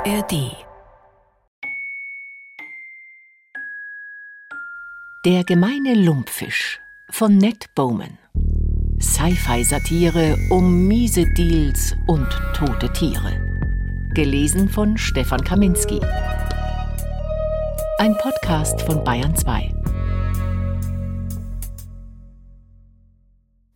[0.00, 0.56] ARD
[5.26, 6.80] Der gemeine Lumpfisch
[7.10, 8.16] von Ned Bowman.
[8.98, 13.38] Sci-Fi-Satire um miese Deals und tote Tiere.
[14.14, 16.00] Gelesen von Stefan Kaminski.
[17.98, 19.74] Ein Podcast von Bayern 2.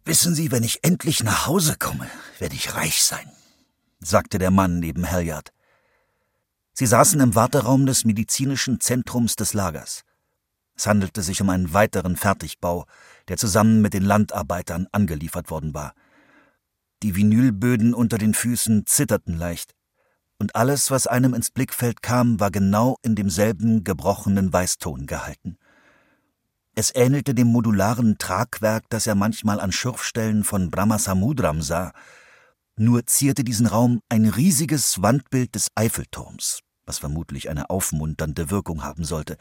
[0.07, 3.31] Wissen Sie, wenn ich endlich nach Hause komme, werde ich reich sein,
[4.01, 5.54] sagte der Mann neben Halliard.
[6.77, 10.03] Sie saßen im Warteraum des medizinischen Zentrums des Lagers.
[10.77, 12.87] Es handelte sich um einen weiteren Fertigbau,
[13.29, 15.95] der zusammen mit den Landarbeitern angeliefert worden war.
[17.05, 19.75] Die Vinylböden unter den Füßen zitterten leicht,
[20.39, 25.59] und alles, was einem ins Blickfeld kam, war genau in demselben gebrochenen Weißton gehalten.
[26.75, 31.93] Es ähnelte dem modularen Tragwerk, das er manchmal an Schürfstellen von Brahmasamudram sah,
[32.77, 39.05] nur zierte diesen Raum ein riesiges Wandbild des Eiffelturms, was vermutlich eine aufmunternde Wirkung haben
[39.05, 39.37] sollte,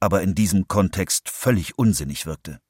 [0.00, 2.60] aber in diesem Kontext völlig unsinnig wirkte.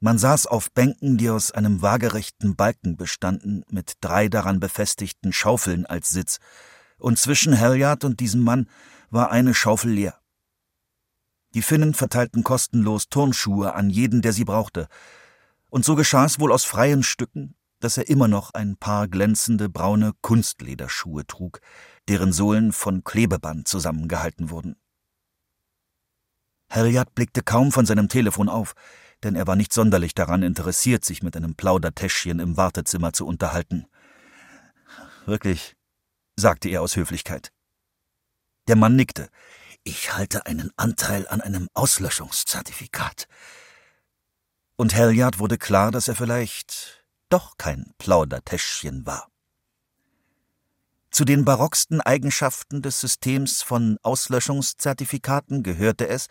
[0.00, 5.86] Man saß auf Bänken, die aus einem waagerechten Balken bestanden, mit drei daran befestigten Schaufeln
[5.86, 6.38] als Sitz,
[6.98, 8.68] und zwischen Halliard und diesem Mann
[9.10, 10.20] war eine Schaufel leer.
[11.54, 14.88] Die Finnen verteilten kostenlos Turnschuhe an jeden, der sie brauchte,
[15.70, 19.68] und so geschah es wohl aus freien Stücken, dass er immer noch ein paar glänzende
[19.68, 21.60] braune Kunstlederschuhe trug,
[22.08, 24.76] deren Sohlen von Klebeband zusammengehalten wurden.
[26.70, 28.74] Halliard blickte kaum von seinem Telefon auf,
[29.22, 33.86] denn er war nicht sonderlich daran interessiert, sich mit einem Plaudertäschchen im Wartezimmer zu unterhalten.
[35.26, 35.76] Wirklich,
[36.36, 37.52] sagte er aus Höflichkeit.
[38.68, 39.28] Der Mann nickte.
[39.82, 43.28] Ich halte einen Anteil an einem Auslöschungszertifikat.
[44.76, 49.30] Und Halliard wurde klar, dass er vielleicht doch kein Plaudertäschchen war.
[51.14, 56.26] Zu den barocksten Eigenschaften des Systems von Auslöschungszertifikaten gehörte es,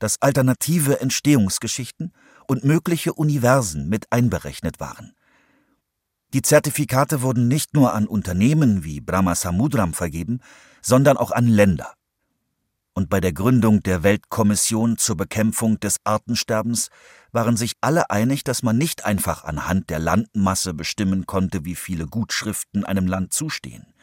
[0.00, 2.12] dass alternative Entstehungsgeschichten
[2.48, 5.14] und mögliche Universen mit einberechnet waren.
[6.32, 10.40] Die Zertifikate wurden nicht nur an Unternehmen wie Brahma Samudram vergeben,
[10.82, 11.94] sondern auch an Länder.
[12.92, 16.88] Und bei der Gründung der Weltkommission zur Bekämpfung des Artensterbens
[17.30, 22.08] waren sich alle einig, dass man nicht einfach anhand der Landmasse bestimmen konnte, wie viele
[22.08, 23.93] Gutschriften einem Land zustehen.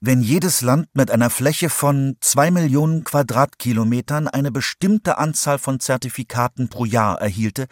[0.00, 6.68] Wenn jedes Land mit einer Fläche von zwei Millionen Quadratkilometern eine bestimmte Anzahl von Zertifikaten
[6.68, 7.66] pro Jahr erhielte,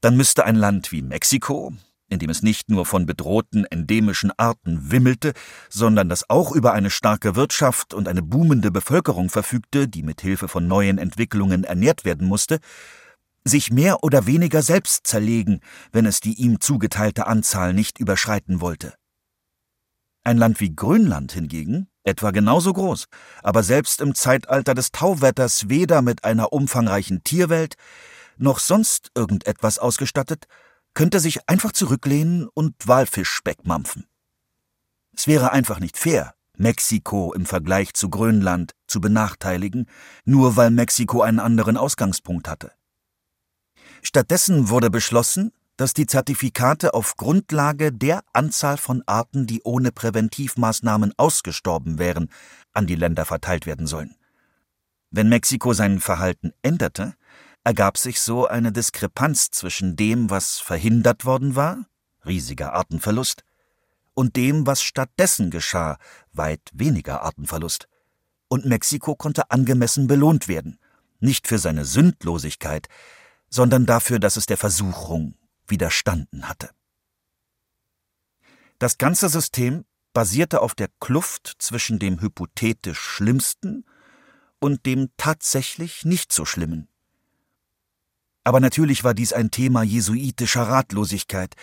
[0.00, 1.72] dann müsste ein Land wie Mexiko,
[2.08, 5.32] in dem es nicht nur von bedrohten endemischen Arten wimmelte,
[5.70, 10.48] sondern das auch über eine starke Wirtschaft und eine boomende Bevölkerung verfügte, die mit Hilfe
[10.48, 12.58] von neuen Entwicklungen ernährt werden musste,
[13.44, 15.60] sich mehr oder weniger selbst zerlegen,
[15.92, 18.94] wenn es die ihm zugeteilte Anzahl nicht überschreiten wollte.
[20.24, 23.06] Ein Land wie Grönland hingegen, etwa genauso groß,
[23.42, 27.74] aber selbst im Zeitalter des Tauwetters weder mit einer umfangreichen Tierwelt
[28.38, 30.46] noch sonst irgendetwas ausgestattet,
[30.94, 34.06] könnte sich einfach zurücklehnen und Walfischspeck mampfen.
[35.14, 39.86] Es wäre einfach nicht fair, Mexiko im Vergleich zu Grönland zu benachteiligen,
[40.24, 42.72] nur weil Mexiko einen anderen Ausgangspunkt hatte.
[44.02, 51.14] Stattdessen wurde beschlossen, dass die Zertifikate auf Grundlage der Anzahl von Arten, die ohne Präventivmaßnahmen
[51.16, 52.30] ausgestorben wären,
[52.72, 54.14] an die Länder verteilt werden sollen.
[55.10, 57.14] Wenn Mexiko sein Verhalten änderte,
[57.64, 61.86] ergab sich so eine Diskrepanz zwischen dem, was verhindert worden war,
[62.26, 63.44] riesiger Artenverlust,
[64.14, 65.98] und dem, was stattdessen geschah,
[66.32, 67.88] weit weniger Artenverlust.
[68.48, 70.78] Und Mexiko konnte angemessen belohnt werden,
[71.18, 72.88] nicht für seine Sündlosigkeit,
[73.48, 75.34] sondern dafür, dass es der Versuchung
[75.68, 76.70] widerstanden hatte.
[78.78, 83.84] Das ganze System basierte auf der Kluft zwischen dem hypothetisch Schlimmsten
[84.60, 86.88] und dem tatsächlich nicht so Schlimmen.
[88.44, 91.54] Aber natürlich war dies ein Thema jesuitischer Ratlosigkeit,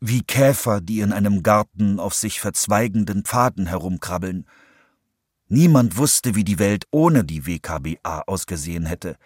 [0.00, 4.46] wie Käfer, die in einem Garten auf sich verzweigenden Pfaden herumkrabbeln.
[5.48, 9.16] Niemand wusste, wie die Welt ohne die WKBA ausgesehen hätte,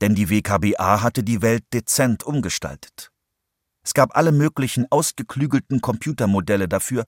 [0.00, 3.12] denn die WKBA hatte die Welt dezent umgestaltet.
[3.88, 7.06] Es gab alle möglichen ausgeklügelten Computermodelle dafür,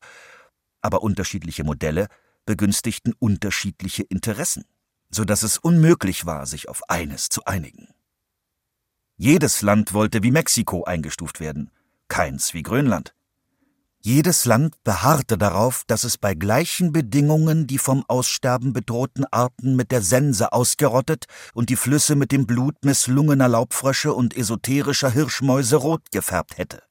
[0.80, 2.08] aber unterschiedliche Modelle
[2.46, 4.64] begünstigten unterschiedliche Interessen,
[5.10, 7.88] so dass es unmöglich war, sich auf eines zu einigen.
[9.18, 11.70] Jedes Land wollte wie Mexiko eingestuft werden,
[12.08, 13.14] keins wie Grönland.
[14.02, 19.90] Jedes Land beharrte darauf, dass es bei gleichen Bedingungen die vom Aussterben bedrohten Arten mit
[19.90, 26.10] der Sense ausgerottet und die Flüsse mit dem Blut misslungener Laubfrösche und esoterischer Hirschmäuse rot
[26.12, 26.82] gefärbt hätte.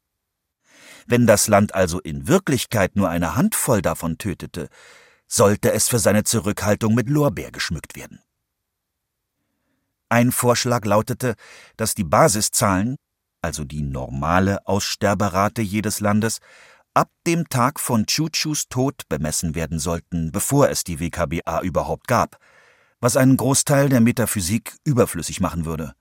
[1.08, 4.70] Wenn das Land also in Wirklichkeit nur eine Handvoll davon tötete,
[5.28, 8.20] sollte es für seine Zurückhaltung mit Lorbeer geschmückt werden.
[10.10, 11.34] Ein Vorschlag lautete,
[11.76, 12.98] dass die Basiszahlen,
[13.42, 16.40] also die normale Aussterberate jedes Landes,
[16.94, 22.38] ab dem Tag von Chuchus Tod bemessen werden sollten, bevor es die WKBA überhaupt gab,
[23.00, 25.94] was einen Großteil der Metaphysik überflüssig machen würde.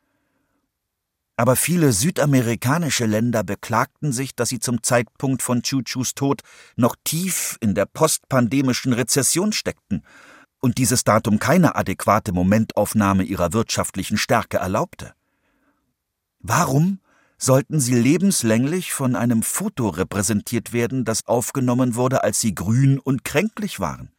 [1.37, 6.43] Aber viele südamerikanische Länder beklagten sich, dass sie zum Zeitpunkt von Chuchus Tod
[6.75, 10.03] noch tief in der postpandemischen Rezession steckten
[10.59, 15.15] und dieses Datum keine adäquate Momentaufnahme ihrer wirtschaftlichen Stärke erlaubte.
[16.41, 16.99] Warum
[17.39, 23.25] sollten sie lebenslänglich von einem Foto repräsentiert werden, das aufgenommen wurde, als sie grün und
[23.25, 24.11] kränklich waren.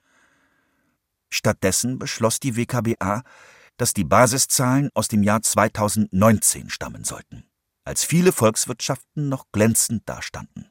[1.29, 3.23] Stattdessen beschloss die WKBA,
[3.77, 7.43] dass die Basiszahlen aus dem Jahr 2019 stammen sollten,
[7.83, 10.69] als viele Volkswirtschaften noch glänzend dastanden.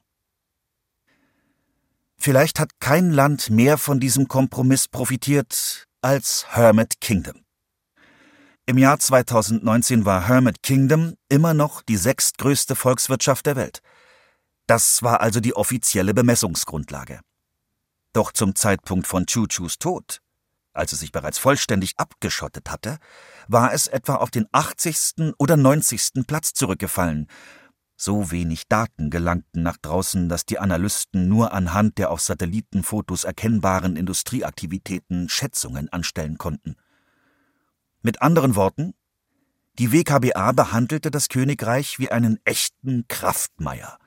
[2.17, 7.45] Vielleicht hat kein Land mehr von diesem Kompromiss profitiert als Hermit Kingdom.
[8.69, 13.81] Im Jahr 2019 war Hermit Kingdom immer noch die sechstgrößte Volkswirtschaft der Welt.
[14.67, 17.20] Das war also die offizielle Bemessungsgrundlage.
[18.12, 20.20] Doch zum Zeitpunkt von Chuchus Tod,
[20.75, 22.99] als es sich bereits vollständig abgeschottet hatte,
[23.47, 25.32] war es etwa auf den 80.
[25.38, 26.26] oder 90.
[26.26, 27.26] Platz zurückgefallen.
[27.97, 33.97] So wenig Daten gelangten nach draußen, dass die Analysten nur anhand der auf Satellitenfotos erkennbaren
[33.97, 36.76] Industrieaktivitäten Schätzungen anstellen konnten.
[38.09, 38.95] Mit anderen Worten,
[39.79, 43.99] die WKBA behandelte das Königreich wie einen echten Kraftmeier.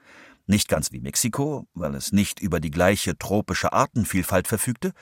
[0.48, 4.94] Nicht ganz wie Mexiko, weil es nicht über die gleiche tropische Artenvielfalt verfügte,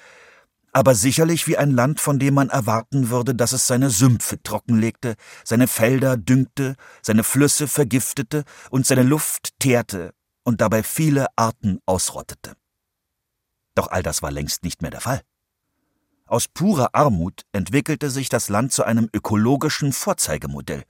[0.74, 5.16] aber sicherlich wie ein Land, von dem man erwarten würde, dass es seine Sümpfe trockenlegte,
[5.46, 10.14] seine Felder düngte, seine Flüsse vergiftete und seine Luft teerte
[10.44, 12.58] und dabei viele Arten ausrottete.
[13.76, 15.22] Doch all das war längst nicht mehr der Fall.
[16.30, 20.84] Aus purer Armut entwickelte sich das Land zu einem ökologischen Vorzeigemodell.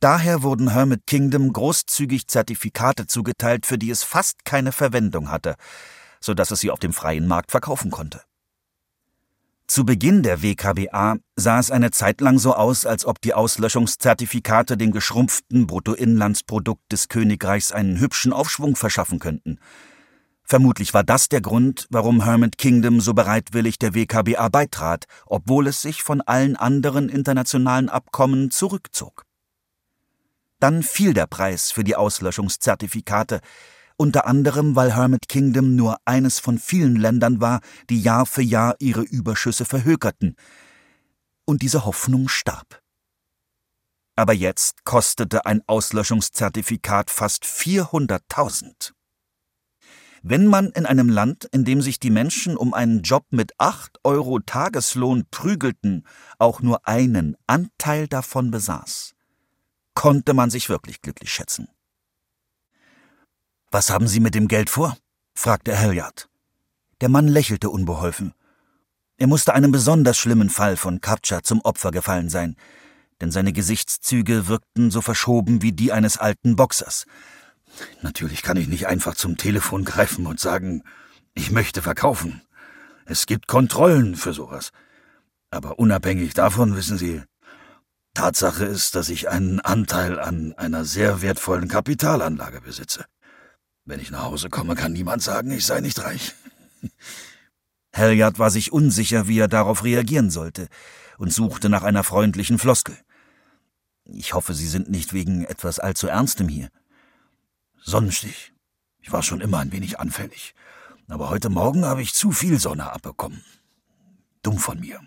[0.00, 5.56] Daher wurden Hermit Kingdom großzügig Zertifikate zugeteilt, für die es fast keine Verwendung hatte,
[6.20, 8.20] so dass es sie auf dem freien Markt verkaufen konnte.
[9.68, 14.76] Zu Beginn der WKBA sah es eine Zeit lang so aus, als ob die Auslöschungszertifikate
[14.76, 19.58] dem geschrumpften Bruttoinlandsprodukt des Königreichs einen hübschen Aufschwung verschaffen könnten–
[20.48, 25.82] Vermutlich war das der Grund, warum Hermit Kingdom so bereitwillig der WKBA beitrat, obwohl es
[25.82, 29.24] sich von allen anderen internationalen Abkommen zurückzog.
[30.60, 33.40] Dann fiel der Preis für die Auslöschungszertifikate,
[33.96, 37.60] unter anderem weil Hermit Kingdom nur eines von vielen Ländern war,
[37.90, 40.36] die Jahr für Jahr ihre Überschüsse verhökerten.
[41.44, 42.80] Und diese Hoffnung starb.
[44.14, 48.95] Aber jetzt kostete ein Auslöschungszertifikat fast 400.000.
[50.28, 54.00] Wenn man in einem Land, in dem sich die Menschen um einen Job mit acht
[54.02, 56.04] Euro Tageslohn prügelten,
[56.40, 59.14] auch nur einen Anteil davon besaß,
[59.94, 61.68] konnte man sich wirklich glücklich schätzen.
[63.70, 64.96] Was haben Sie mit dem Geld vor?
[65.32, 66.28] fragte Halliard.
[67.00, 68.34] Der Mann lächelte unbeholfen.
[69.18, 72.56] Er musste einem besonders schlimmen Fall von Captcha zum Opfer gefallen sein,
[73.20, 77.06] denn seine Gesichtszüge wirkten so verschoben wie die eines alten Boxers,
[78.02, 80.82] Natürlich kann ich nicht einfach zum Telefon greifen und sagen,
[81.34, 82.42] ich möchte verkaufen.
[83.04, 84.70] Es gibt Kontrollen für sowas.
[85.50, 87.22] Aber unabhängig davon, wissen Sie,
[88.14, 93.04] Tatsache ist, dass ich einen Anteil an einer sehr wertvollen Kapitalanlage besitze.
[93.84, 96.34] Wenn ich nach Hause komme, kann niemand sagen, ich sei nicht reich.
[97.94, 100.68] Halliard war sich unsicher, wie er darauf reagieren sollte,
[101.18, 102.96] und suchte nach einer freundlichen Floskel.
[104.04, 106.70] Ich hoffe, Sie sind nicht wegen etwas allzu Ernstem hier.
[107.86, 108.52] Sonnenstich.
[109.00, 110.54] Ich war schon immer ein wenig anfällig.
[111.08, 113.44] Aber heute Morgen habe ich zu viel Sonne abbekommen.
[114.42, 115.00] Dumm von mir.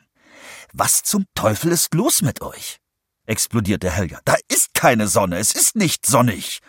[0.71, 2.79] Was zum Teufel ist los mit euch?
[3.25, 4.21] explodierte Helga.
[4.25, 6.61] Da ist keine Sonne, es ist nicht sonnig.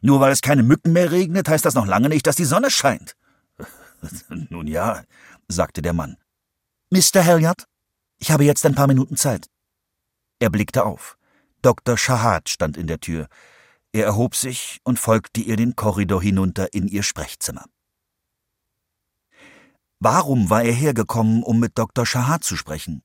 [0.00, 2.70] Nur weil es keine Mücken mehr regnet, heißt das noch lange nicht, dass die Sonne
[2.70, 3.14] scheint.
[4.28, 5.04] Nun ja,
[5.48, 6.16] sagte der Mann.
[6.90, 7.24] Mr.
[7.24, 7.66] Halliard,
[8.18, 9.46] ich habe jetzt ein paar Minuten Zeit.
[10.40, 11.18] Er blickte auf.
[11.62, 11.98] Dr.
[11.98, 13.28] Shahad stand in der Tür.
[13.92, 17.64] Er erhob sich und folgte ihr den Korridor hinunter in ihr Sprechzimmer.
[20.00, 22.06] Warum war er hergekommen, um mit Dr.
[22.06, 23.02] Shahar zu sprechen?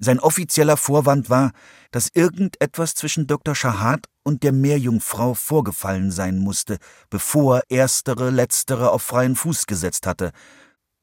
[0.00, 1.52] Sein offizieller Vorwand war,
[1.90, 3.54] dass irgendetwas zwischen Dr.
[3.54, 6.78] Shahad und der Meerjungfrau vorgefallen sein musste,
[7.10, 10.32] bevor erstere letztere auf freien Fuß gesetzt hatte.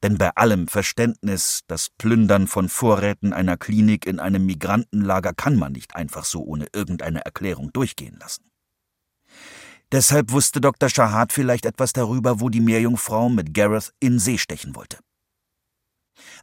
[0.04, 5.74] Denn bei allem Verständnis, das Plündern von Vorräten einer Klinik in einem Migrantenlager kann man
[5.74, 8.55] nicht einfach so ohne irgendeine Erklärung durchgehen lassen.
[9.92, 10.90] Deshalb wusste Dr.
[10.90, 14.98] Shahad vielleicht etwas darüber, wo die Meerjungfrau mit Gareth in See stechen wollte.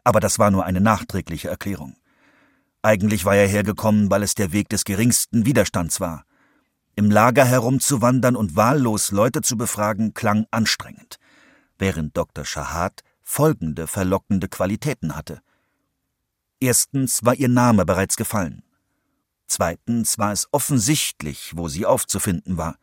[0.04, 1.96] Aber das war nur eine nachträgliche Erklärung.
[2.82, 6.24] Eigentlich war er hergekommen, weil es der Weg des geringsten Widerstands war.
[6.94, 11.18] Im Lager herumzuwandern und wahllos Leute zu befragen, klang anstrengend,
[11.78, 12.44] während Dr.
[12.44, 15.40] Shahad folgende verlockende Qualitäten hatte.
[16.60, 18.62] Erstens war ihr Name bereits gefallen.
[19.46, 22.76] Zweitens war es offensichtlich, wo sie aufzufinden war.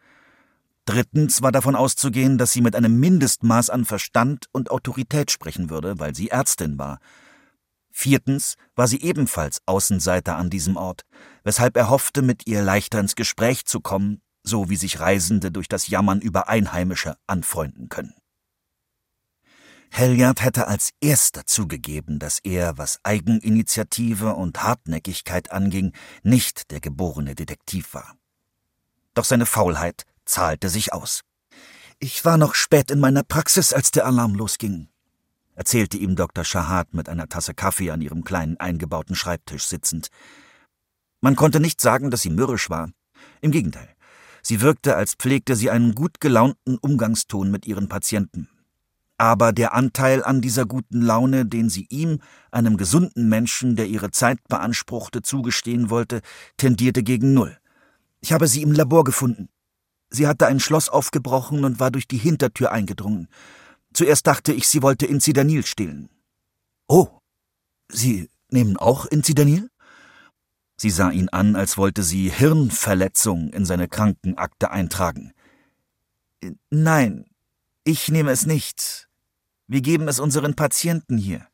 [0.90, 6.00] Drittens war davon auszugehen, dass sie mit einem Mindestmaß an Verstand und Autorität sprechen würde,
[6.00, 6.98] weil sie Ärztin war.
[7.92, 11.06] Viertens war sie ebenfalls Außenseiter an diesem Ort,
[11.44, 15.68] weshalb er hoffte, mit ihr leichter ins Gespräch zu kommen, so wie sich Reisende durch
[15.68, 18.16] das Jammern über Einheimische anfreunden können.
[19.92, 25.94] Helyard hätte als erster zugegeben, dass er, was Eigeninitiative und Hartnäckigkeit anging,
[26.24, 28.16] nicht der geborene Detektiv war.
[29.14, 31.22] Doch seine Faulheit zahlte sich aus.
[32.00, 34.88] Ich war noch spät in meiner Praxis, als der Alarm losging,
[35.60, 36.46] erzählte ihm Dr.
[36.46, 40.08] Shahad mit einer Tasse Kaffee an ihrem kleinen eingebauten Schreibtisch sitzend.
[41.20, 42.92] Man konnte nicht sagen, dass sie mürrisch war.
[43.42, 43.90] Im Gegenteil.
[44.42, 48.48] Sie wirkte, als pflegte sie einen gut gelaunten Umgangston mit ihren Patienten.
[49.18, 52.22] Aber der Anteil an dieser guten Laune, den sie ihm,
[52.52, 56.22] einem gesunden Menschen, der ihre Zeit beanspruchte, zugestehen wollte,
[56.56, 57.58] tendierte gegen Null.
[58.22, 59.50] Ich habe sie im Labor gefunden.
[60.10, 63.28] Sie hatte ein Schloss aufgebrochen und war durch die Hintertür eingedrungen.
[63.94, 66.10] Zuerst dachte ich, sie wollte Incidanil stehlen.
[66.88, 67.20] Oh,
[67.92, 69.70] Sie nehmen auch Incidanil?
[70.78, 75.34] Sie sah ihn an, als wollte sie Hirnverletzung in seine Krankenakte eintragen.
[76.70, 77.26] Nein,
[77.84, 79.10] ich nehme es nicht.
[79.68, 81.46] Wir geben es unseren Patienten hier.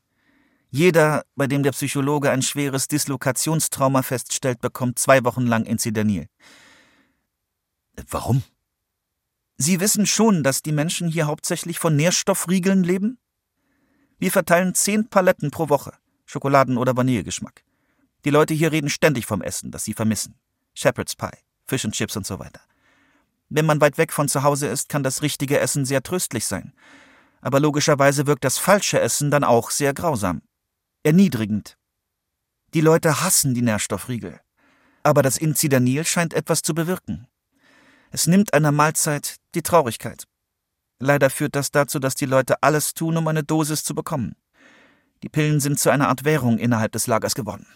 [0.70, 6.28] Jeder, bei dem der Psychologe ein schweres Dislokationstrauma feststellt, bekommt zwei Wochen lang Incidanil.
[8.10, 8.44] Warum?
[9.58, 13.18] Sie wissen schon, dass die Menschen hier hauptsächlich von Nährstoffriegeln leben?
[14.18, 15.94] Wir verteilen zehn Paletten pro Woche,
[16.26, 17.64] Schokoladen- oder Vanillegeschmack.
[18.26, 20.36] Die Leute hier reden ständig vom Essen, das sie vermissen.
[20.74, 21.38] Shepherd's Pie,
[21.68, 22.62] Fish and Chips und so weiter.
[23.50, 26.74] Wenn man weit weg von zu Hause ist, kann das richtige Essen sehr tröstlich sein
[27.46, 30.42] aber logischerweise wirkt das falsche Essen dann auch sehr grausam.
[31.04, 31.78] Erniedrigend.
[32.74, 34.42] Die Leute hassen die Nährstoffriegel.
[35.04, 37.28] Aber das Inzidanil scheint etwas zu bewirken.
[38.12, 40.26] Es nimmt einer Mahlzeit die Traurigkeit.
[41.00, 44.36] Leider führt das dazu, dass die Leute alles tun, um eine Dosis zu bekommen.
[45.24, 47.68] Die Pillen sind zu einer Art Währung innerhalb des Lagers geworden.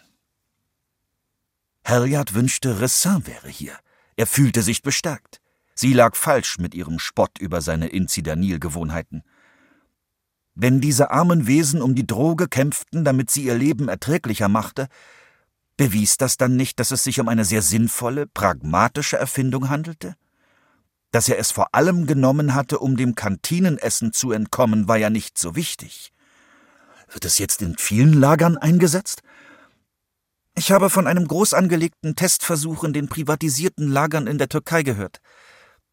[1.86, 3.74] Halliard wünschte, Ressin wäre hier.
[4.16, 5.42] Er fühlte sich bestärkt.
[5.74, 9.24] Sie lag falsch mit ihrem Spott über seine Inzidanil-Gewohnheiten.
[10.54, 14.90] Wenn diese armen Wesen um die Droge kämpften, damit sie ihr Leben erträglicher machte,
[15.80, 20.16] bewies das dann nicht, dass es sich um eine sehr sinnvolle, pragmatische Erfindung handelte?
[21.12, 25.38] Dass er es vor allem genommen hatte, um dem Kantinenessen zu entkommen, war ja nicht
[25.38, 26.12] so wichtig.
[27.08, 29.22] Wird es jetzt in vielen Lagern eingesetzt?
[30.54, 35.22] Ich habe von einem groß angelegten Testversuch in den privatisierten Lagern in der Türkei gehört.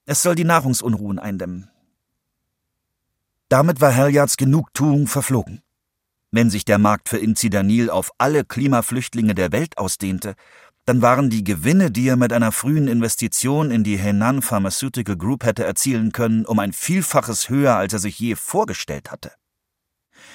[0.05, 1.71] Es soll die Nahrungsunruhen eindämmen.
[3.49, 5.63] Damit war Halliards Genugtuung verflogen.
[6.31, 10.35] Wenn sich der Markt für Incidanil auf alle Klimaflüchtlinge der Welt ausdehnte,
[10.85, 15.45] dann waren die Gewinne, die er mit einer frühen Investition in die Henan Pharmaceutical Group
[15.45, 19.33] hätte erzielen können, um ein Vielfaches höher, als er sich je vorgestellt hatte.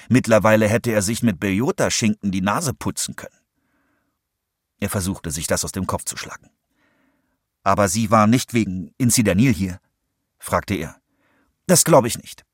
[0.08, 3.36] Mittlerweile hätte er sich mit Bejota-Schinken die Nase putzen können.
[4.78, 6.50] Er versuchte, sich das aus dem Kopf zu schlagen.
[7.62, 9.80] Aber Sie war nicht wegen Incidanil hier?
[10.38, 10.96] fragte er.
[11.66, 12.44] Das glaube ich nicht.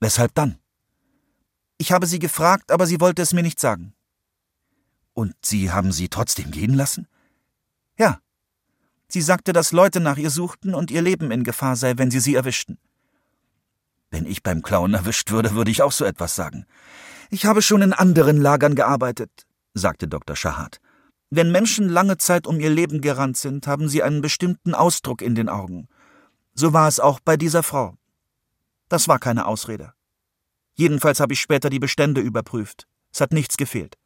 [0.00, 0.61] Weshalb dann?
[1.82, 3.92] Ich habe sie gefragt, aber sie wollte es mir nicht sagen.
[5.14, 7.08] Und Sie haben sie trotzdem gehen lassen?
[7.98, 8.20] Ja.
[9.08, 12.20] Sie sagte, dass Leute nach ihr suchten und ihr Leben in Gefahr sei, wenn sie
[12.20, 12.78] sie erwischten.
[14.12, 16.66] Wenn ich beim Clown erwischt würde, würde ich auch so etwas sagen.
[17.30, 19.32] Ich habe schon in anderen Lagern gearbeitet,
[19.74, 20.36] sagte Dr.
[20.36, 20.78] Shahad.
[21.30, 25.34] Wenn Menschen lange Zeit um ihr Leben gerannt sind, haben sie einen bestimmten Ausdruck in
[25.34, 25.88] den Augen.
[26.54, 27.96] So war es auch bei dieser Frau.
[28.88, 29.94] Das war keine Ausrede.
[30.82, 32.88] Jedenfalls habe ich später die Bestände überprüft.
[33.12, 33.96] Es hat nichts gefehlt.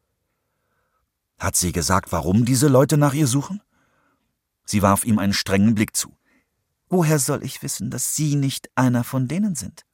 [1.38, 3.62] Hat sie gesagt, warum diese Leute nach ihr suchen?
[4.66, 6.18] Sie warf ihm einen strengen Blick zu.
[6.90, 9.86] Woher soll ich wissen, dass Sie nicht einer von denen sind?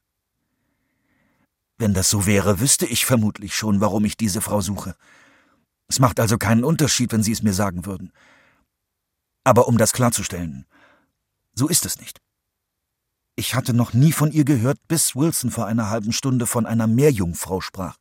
[1.77, 4.97] Wenn das so wäre, wüsste ich vermutlich schon, warum ich diese Frau suche.
[5.87, 8.11] Es macht also keinen Unterschied, wenn Sie es mir sagen würden.
[9.45, 10.65] Aber um das klarzustellen,
[11.53, 12.19] so ist es nicht.
[13.35, 16.87] Ich hatte noch nie von ihr gehört, bis Wilson vor einer halben Stunde von einer
[16.87, 17.97] Meerjungfrau sprach.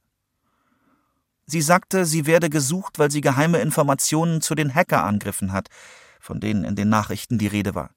[1.46, 5.68] Sie sagte, sie werde gesucht, weil sie geheime Informationen zu den Hackerangriffen hat,
[6.20, 7.94] von denen in den Nachrichten die Rede war.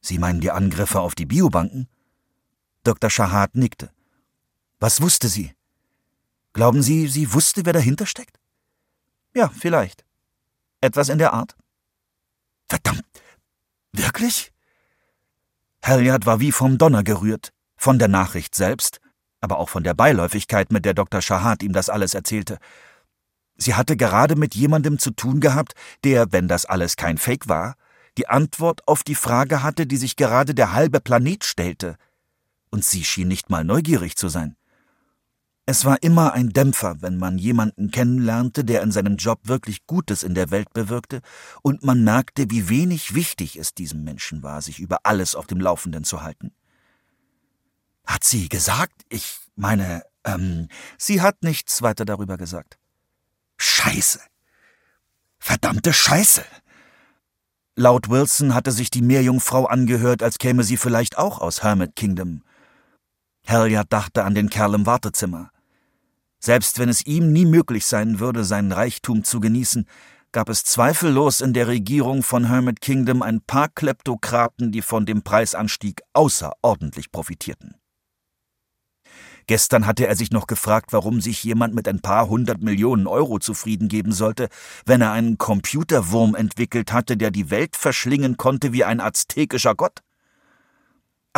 [0.00, 1.88] Sie meinen die Angriffe auf die Biobanken?
[2.84, 3.10] Dr.
[3.10, 3.90] Shahad nickte.
[4.78, 5.52] Was wusste sie?
[6.52, 8.38] Glauben Sie, sie wusste, wer dahinter steckt?
[9.34, 10.04] Ja, vielleicht.
[10.80, 11.56] Etwas in der Art.
[12.68, 13.04] Verdammt.
[13.92, 14.52] Wirklich?
[15.82, 19.00] Halliard war wie vom Donner gerührt, von der Nachricht selbst,
[19.40, 21.22] aber auch von der Beiläufigkeit, mit der Dr.
[21.22, 22.58] Shahad ihm das alles erzählte.
[23.56, 27.74] Sie hatte gerade mit jemandem zu tun gehabt, der, wenn das alles kein Fake war,
[28.16, 31.96] die Antwort auf die Frage hatte, die sich gerade der halbe Planet stellte.
[32.70, 34.57] Und sie schien nicht mal neugierig zu sein.
[35.70, 40.22] Es war immer ein Dämpfer, wenn man jemanden kennenlernte, der in seinem Job wirklich Gutes
[40.22, 41.20] in der Welt bewirkte,
[41.60, 45.60] und man merkte, wie wenig wichtig es diesem Menschen war, sich über alles auf dem
[45.60, 46.54] Laufenden zu halten.
[48.06, 49.02] Hat sie gesagt?
[49.10, 52.78] Ich meine, ähm, sie hat nichts weiter darüber gesagt.
[53.58, 54.20] Scheiße.
[55.38, 56.44] Verdammte Scheiße.
[57.76, 62.42] Laut Wilson hatte sich die Meerjungfrau angehört, als käme sie vielleicht auch aus Hermit Kingdom.
[63.46, 65.50] Halliard dachte an den Kerl im Wartezimmer.
[66.40, 69.86] Selbst wenn es ihm nie möglich sein würde, seinen Reichtum zu genießen,
[70.32, 75.22] gab es zweifellos in der Regierung von Hermit Kingdom ein paar Kleptokraten, die von dem
[75.22, 77.74] Preisanstieg außerordentlich profitierten.
[79.46, 83.38] Gestern hatte er sich noch gefragt, warum sich jemand mit ein paar hundert Millionen Euro
[83.38, 84.48] zufrieden geben sollte,
[84.84, 90.02] wenn er einen Computerwurm entwickelt hatte, der die Welt verschlingen konnte wie ein aztekischer Gott.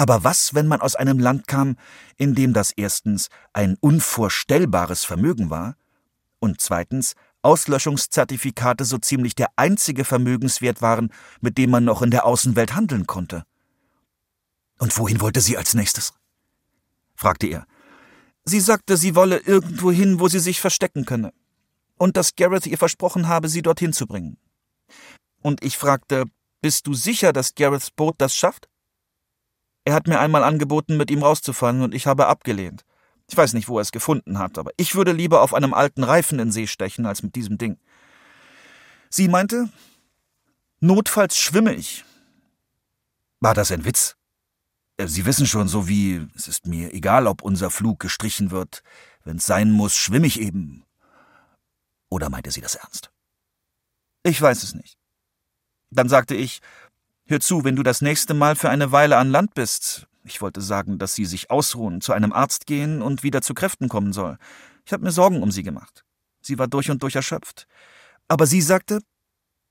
[0.01, 1.77] Aber was, wenn man aus einem Land kam,
[2.17, 5.77] in dem das erstens ein unvorstellbares Vermögen war
[6.39, 12.25] und zweitens Auslöschungszertifikate so ziemlich der einzige Vermögenswert waren, mit dem man noch in der
[12.25, 13.45] Außenwelt handeln konnte?
[14.79, 16.15] Und wohin wollte sie als nächstes?
[17.15, 17.67] fragte er.
[18.45, 21.35] Sie sagte, sie wolle irgendwo hin, wo sie sich verstecken könne.
[21.99, 24.39] Und dass Gareth ihr versprochen habe, sie dorthin zu bringen.
[25.43, 26.25] Und ich fragte,
[26.63, 28.71] bist du sicher, dass Gareths Boot das schafft?
[29.91, 32.85] Er hat mir einmal angeboten, mit ihm rauszufahren, und ich habe abgelehnt.
[33.29, 36.05] Ich weiß nicht, wo er es gefunden hat, aber ich würde lieber auf einem alten
[36.05, 37.77] Reifen in See stechen, als mit diesem Ding.
[39.09, 39.69] Sie meinte,
[40.79, 42.05] notfalls schwimme ich.
[43.41, 44.15] War das ein Witz?
[44.97, 48.85] Äh, Sie wissen schon, so wie, es ist mir egal, ob unser Flug gestrichen wird.
[49.25, 50.85] Wenn's sein muss, schwimme ich eben.
[52.11, 53.11] Oder meinte sie das ernst?
[54.23, 54.97] Ich weiß es nicht.
[55.91, 56.61] Dann sagte ich,
[57.31, 60.09] Hör zu, wenn du das nächste Mal für eine Weile an Land bist.
[60.25, 63.89] Ich wollte sagen, dass sie sich ausruhen, zu einem Arzt gehen und wieder zu Kräften
[63.89, 64.37] kommen soll.
[64.85, 66.05] Ich habe mir Sorgen um sie gemacht.
[66.41, 67.69] Sie war durch und durch erschöpft.
[68.27, 68.99] Aber sie sagte,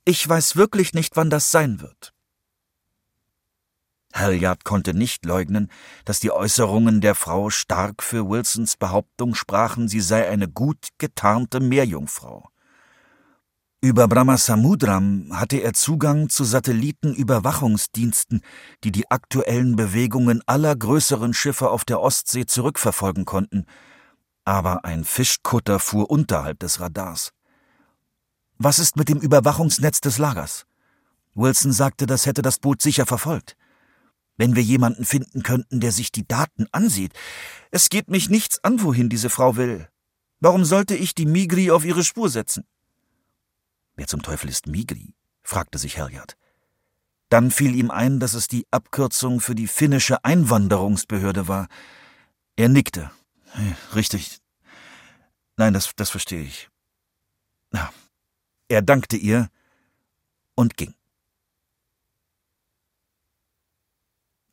[0.06, 2.14] ich weiß wirklich nicht, wann das sein wird.
[4.14, 5.70] Halliard konnte nicht leugnen,
[6.06, 11.60] dass die Äußerungen der Frau stark für Wilsons Behauptung sprachen, sie sei eine gut getarnte
[11.60, 12.50] Meerjungfrau.
[13.82, 18.42] Über Brahmasamudram hatte er Zugang zu Satellitenüberwachungsdiensten,
[18.84, 23.66] die die aktuellen Bewegungen aller größeren Schiffe auf der Ostsee zurückverfolgen konnten.
[24.44, 27.32] Aber ein Fischkutter fuhr unterhalb des Radars.
[28.58, 30.66] Was ist mit dem Überwachungsnetz des Lagers?
[31.34, 33.56] Wilson sagte, das hätte das Boot sicher verfolgt.
[34.36, 37.14] Wenn wir jemanden finden könnten, der sich die Daten ansieht.
[37.72, 39.88] Es geht mich nichts an, wohin diese Frau will.
[40.42, 42.66] Warum sollte ich die Migri auf ihre Spur setzen?
[44.00, 45.14] Wer zum Teufel ist Migri?
[45.44, 46.38] fragte sich Halliard.
[47.28, 51.68] Dann fiel ihm ein, dass es die Abkürzung für die finnische Einwanderungsbehörde war.
[52.56, 53.12] Er nickte.
[53.94, 54.40] Richtig.
[55.58, 56.70] Nein, das, das verstehe ich.
[58.70, 59.50] Er dankte ihr
[60.56, 60.96] und ging.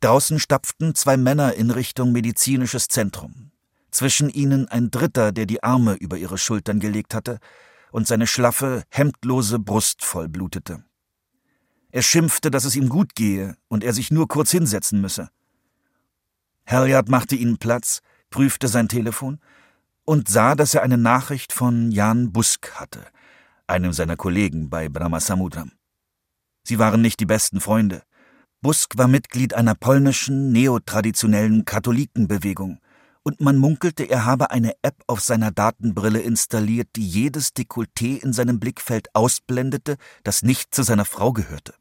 [0.00, 3.52] Draußen stapften zwei Männer in Richtung medizinisches Zentrum.
[3.92, 7.38] Zwischen ihnen ein Dritter, der die Arme über ihre Schultern gelegt hatte,
[7.90, 10.84] und seine schlaffe, hemdlose Brust vollblutete.
[11.90, 15.30] Er schimpfte, dass es ihm gut gehe und er sich nur kurz hinsetzen müsse.
[16.66, 19.40] Halliard machte ihnen Platz, prüfte sein Telefon
[20.04, 23.06] und sah, dass er eine Nachricht von Jan Busk hatte,
[23.66, 25.72] einem seiner Kollegen bei Brahmasamudram.
[26.64, 28.02] Sie waren nicht die besten Freunde.
[28.60, 32.80] Busk war Mitglied einer polnischen, neotraditionellen Katholikenbewegung
[33.26, 38.32] und man munkelte, er habe eine App auf seiner Datenbrille installiert, die jedes Dekolleté in
[38.32, 41.74] seinem Blickfeld ausblendete, das nicht zu seiner Frau gehörte.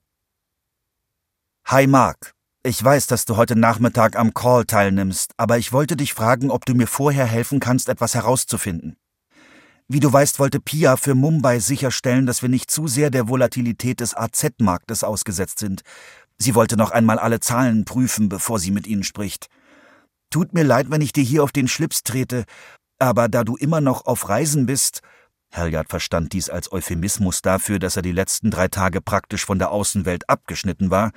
[1.68, 6.16] Hi Mark, ich weiß, dass du heute Nachmittag am Call teilnimmst, aber ich wollte dich
[6.16, 8.98] fragen, ob du mir vorher helfen kannst, etwas herauszufinden.
[9.88, 14.00] Wie du weißt, wollte Pia für Mumbai sicherstellen, dass wir nicht zu sehr der Volatilität
[14.00, 15.84] des AZ-Marktes ausgesetzt sind.
[16.40, 19.48] Sie wollte noch einmal alle Zahlen prüfen, bevor sie mit ihnen spricht.
[20.36, 22.44] Tut mir leid, wenn ich dir hier auf den Schlips trete,
[23.00, 25.00] aber da du immer noch auf Reisen bist,
[25.54, 29.72] Halliard verstand dies als Euphemismus dafür, dass er die letzten drei Tage praktisch von der
[29.72, 31.14] Außenwelt abgeschnitten war,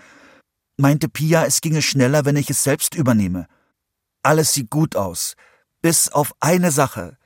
[0.77, 3.49] meinte Pia, es ginge schneller, wenn ich es selbst übernehme.
[4.23, 5.35] Alles sieht gut aus,
[5.83, 7.19] bis auf eine Sache.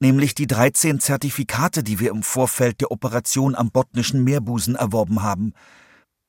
[0.00, 5.54] nämlich die 13 Zertifikate, die wir im Vorfeld der Operation am Botnischen Meerbusen erworben haben.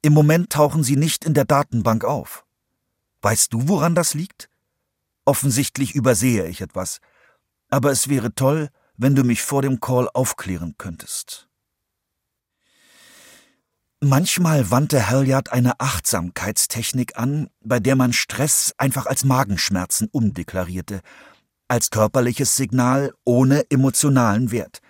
[0.02, 2.46] Im Moment tauchen sie nicht in der Datenbank auf.
[3.22, 4.50] Weißt du, woran das liegt?
[5.30, 7.02] Offensichtlich übersehe ich etwas.
[7.70, 11.48] Aber es wäre toll, wenn du mich vor dem Call aufklären könntest.
[14.02, 21.02] Manchmal wandte Halliard eine Achtsamkeitstechnik an, bei der man Stress einfach als Magenschmerzen umdeklarierte,
[21.68, 24.82] als körperliches Signal ohne emotionalen Wert.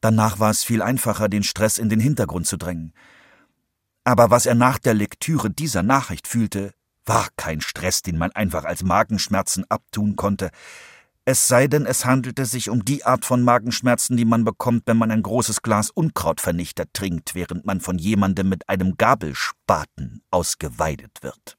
[0.00, 2.92] Danach war es viel einfacher, den Stress in den Hintergrund zu drängen.
[4.04, 6.74] Aber was er nach der Lektüre dieser Nachricht fühlte,
[7.06, 10.50] war kein Stress, den man einfach als Magenschmerzen abtun konnte,
[11.26, 14.98] es sei denn, es handelte sich um die Art von Magenschmerzen, die man bekommt, wenn
[14.98, 21.56] man ein großes Glas Unkrautvernichter trinkt, während man von jemandem mit einem Gabelspaten ausgeweidet wird.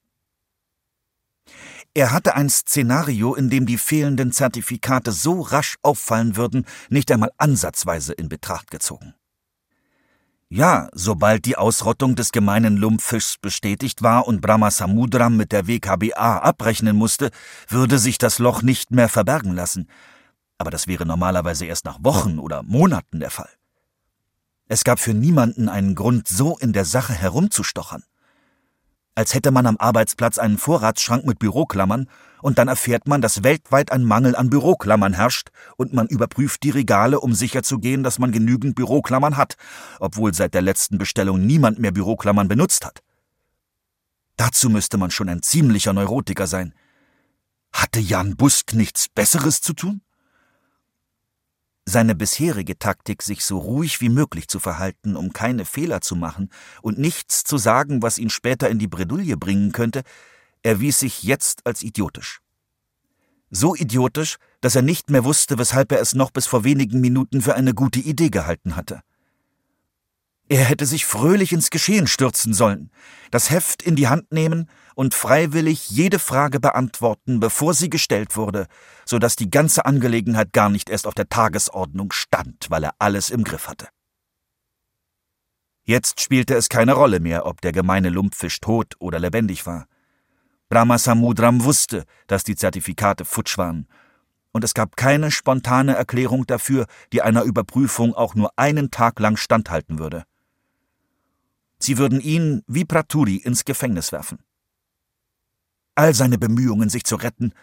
[1.96, 7.32] Er hatte ein Szenario, in dem die fehlenden Zertifikate so rasch auffallen würden, nicht einmal
[7.38, 9.16] ansatzweise in Betracht gezogen.
[10.50, 16.96] Ja, sobald die Ausrottung des gemeinen Lumpfischs bestätigt war und Brahmasamudram mit der WKBA abrechnen
[16.96, 17.32] musste,
[17.68, 19.90] würde sich das Loch nicht mehr verbergen lassen.
[20.58, 23.50] Aber das wäre normalerweise erst nach Wochen oder Monaten der Fall.
[24.68, 28.04] Es gab für niemanden einen Grund, so in der Sache herumzustochern
[29.16, 32.08] als hätte man am Arbeitsplatz einen Vorratsschrank mit Büroklammern,
[32.42, 36.70] und dann erfährt man, dass weltweit ein Mangel an Büroklammern herrscht, und man überprüft die
[36.70, 39.56] Regale, um sicherzugehen, dass man genügend Büroklammern hat,
[40.00, 43.02] obwohl seit der letzten Bestellung niemand mehr Büroklammern benutzt hat.
[44.38, 46.74] Dazu müsste man schon ein ziemlicher Neurotiker sein.
[47.72, 50.02] Hatte Jan Busk nichts Besseres zu tun?
[51.88, 56.50] Seine bisherige Taktik, sich so ruhig wie möglich zu verhalten, um keine Fehler zu machen
[56.82, 60.02] und nichts zu sagen, was ihn später in die Bredouille bringen könnte,
[60.64, 62.42] erwies sich jetzt als idiotisch.
[63.52, 67.42] So idiotisch, dass er nicht mehr wusste, weshalb er es noch bis vor wenigen Minuten
[67.42, 69.02] für eine gute Idee gehalten hatte.
[70.48, 72.92] Er hätte sich fröhlich ins Geschehen stürzen sollen,
[73.32, 78.68] das Heft in die Hand nehmen und freiwillig jede Frage beantworten, bevor sie gestellt wurde,
[79.06, 83.32] so dass die ganze Angelegenheit gar nicht erst auf der Tagesordnung stand, weil er alles
[83.32, 83.88] im Griff hatte.
[85.84, 89.88] Jetzt spielte es keine Rolle mehr, ob der gemeine Lumpfisch tot oder lebendig war.
[90.70, 93.88] Brahma Samudram wusste, dass die Zertifikate futsch waren,
[94.52, 99.36] und es gab keine spontane Erklärung dafür, die einer Überprüfung auch nur einen Tag lang
[99.36, 100.24] standhalten würde.
[101.80, 104.40] Sie würden ihn wie Praturi ins Gefängnis werfen.
[105.96, 107.54] All seine Bemühungen, sich zu retten,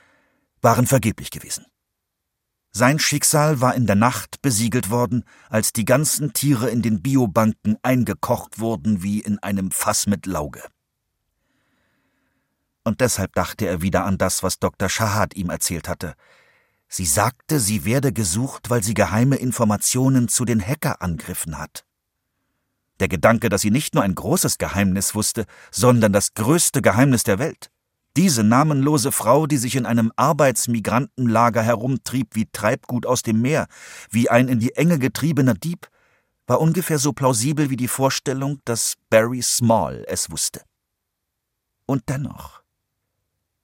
[0.60, 1.66] waren vergeblich gewesen.
[2.74, 7.76] Sein Schicksal war in der Nacht besiegelt worden, als die ganzen Tiere in den Biobanken
[7.82, 10.62] eingekocht wurden wie in einem Fass mit Lauge.
[12.82, 14.88] Und deshalb dachte er wieder an das, was Dr.
[14.88, 16.14] Shahad ihm erzählt hatte.
[16.88, 21.84] Sie sagte, sie werde gesucht, weil sie geheime Informationen zu den Hackerangriffen hat.
[23.02, 27.40] Der Gedanke, dass sie nicht nur ein großes Geheimnis wusste, sondern das größte Geheimnis der
[27.40, 27.72] Welt.
[28.16, 33.66] Diese namenlose Frau, die sich in einem Arbeitsmigrantenlager herumtrieb wie Treibgut aus dem Meer,
[34.12, 35.88] wie ein in die Enge getriebener Dieb,
[36.46, 40.62] war ungefähr so plausibel wie die Vorstellung, dass Barry Small es wusste.
[41.86, 42.62] Und dennoch,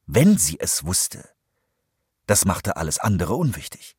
[0.08, 1.28] wenn sie es wusste,
[2.26, 3.97] das machte alles andere unwichtig.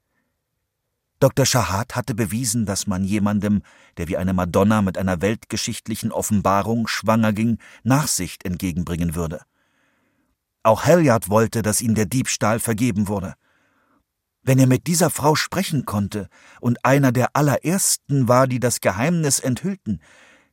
[1.19, 1.45] Dr.
[1.45, 3.61] Shahad hatte bewiesen, dass man jemandem,
[3.97, 9.41] der wie eine Madonna mit einer weltgeschichtlichen Offenbarung schwanger ging, Nachsicht entgegenbringen würde.
[10.63, 13.33] Auch Halliard wollte, dass ihm der Diebstahl vergeben wurde.
[14.43, 16.29] Wenn er mit dieser Frau sprechen konnte
[16.61, 20.01] und einer der allerersten war, die das Geheimnis enthüllten,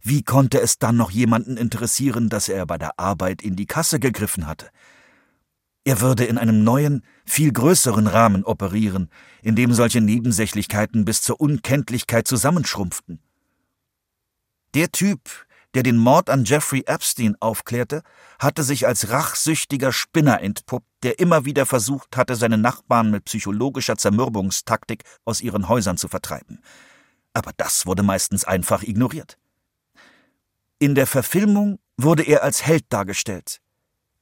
[0.01, 4.01] wie konnte es dann noch jemanden interessieren, dass er bei der Arbeit in die Kasse
[4.01, 4.69] gegriffen hatte?
[5.87, 9.09] Er würde in einem neuen, viel größeren Rahmen operieren,
[9.41, 13.21] in dem solche Nebensächlichkeiten bis zur Unkenntlichkeit zusammenschrumpften.
[14.75, 15.21] Der Typ,
[15.75, 18.03] der den Mord an Jeffrey Epstein aufklärte,
[18.41, 23.97] hatte sich als rachsüchtiger Spinner entpuppt, der immer wieder versucht hatte, seine Nachbarn mit psychologischer
[23.97, 26.63] Zermürbungstaktik aus ihren Häusern zu vertreiben.
[27.33, 29.39] Aber das wurde meistens einfach ignoriert.
[30.81, 33.61] In der Verfilmung wurde er als Held dargestellt,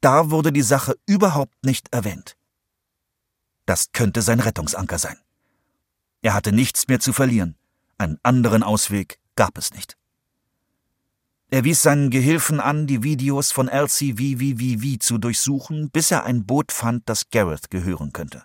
[0.05, 2.37] da wurde die Sache überhaupt nicht erwähnt.
[3.65, 5.17] Das könnte sein Rettungsanker sein.
[6.21, 7.57] Er hatte nichts mehr zu verlieren.
[7.97, 9.97] Einen anderen Ausweg gab es nicht.
[11.51, 16.73] Er wies seinen Gehilfen an, die Videos von LCVVVV zu durchsuchen, bis er ein Boot
[16.73, 18.43] fand, das Gareth gehören könnte.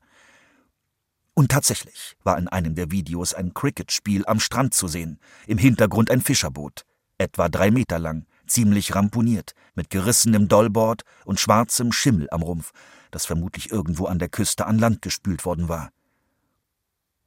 [1.34, 6.12] Und tatsächlich war in einem der Videos ein Cricket-Spiel am Strand zu sehen, im Hintergrund
[6.12, 6.86] ein Fischerboot,
[7.18, 12.72] etwa drei Meter lang, ziemlich ramponiert, mit gerissenem Dollboard und schwarzem Schimmel am Rumpf,
[13.12, 15.90] das vermutlich irgendwo an der Küste an Land gespült worden war.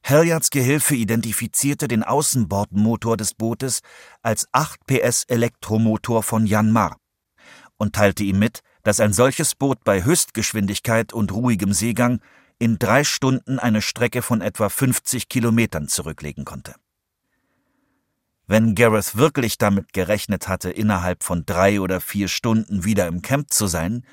[0.03, 3.79] Halliards Gehilfe identifizierte den Außenbordmotor des Bootes
[4.21, 6.97] als 8 PS Elektromotor von Janmar
[7.77, 12.19] und teilte ihm mit, dass ein solches Boot bei Höchstgeschwindigkeit und ruhigem Seegang
[12.59, 16.75] in drei Stunden eine Strecke von etwa 50 Kilometern zurücklegen konnte.
[18.45, 23.51] Wenn Gareth wirklich damit gerechnet hatte, innerhalb von drei oder vier Stunden wieder im Camp
[23.51, 24.05] zu sein,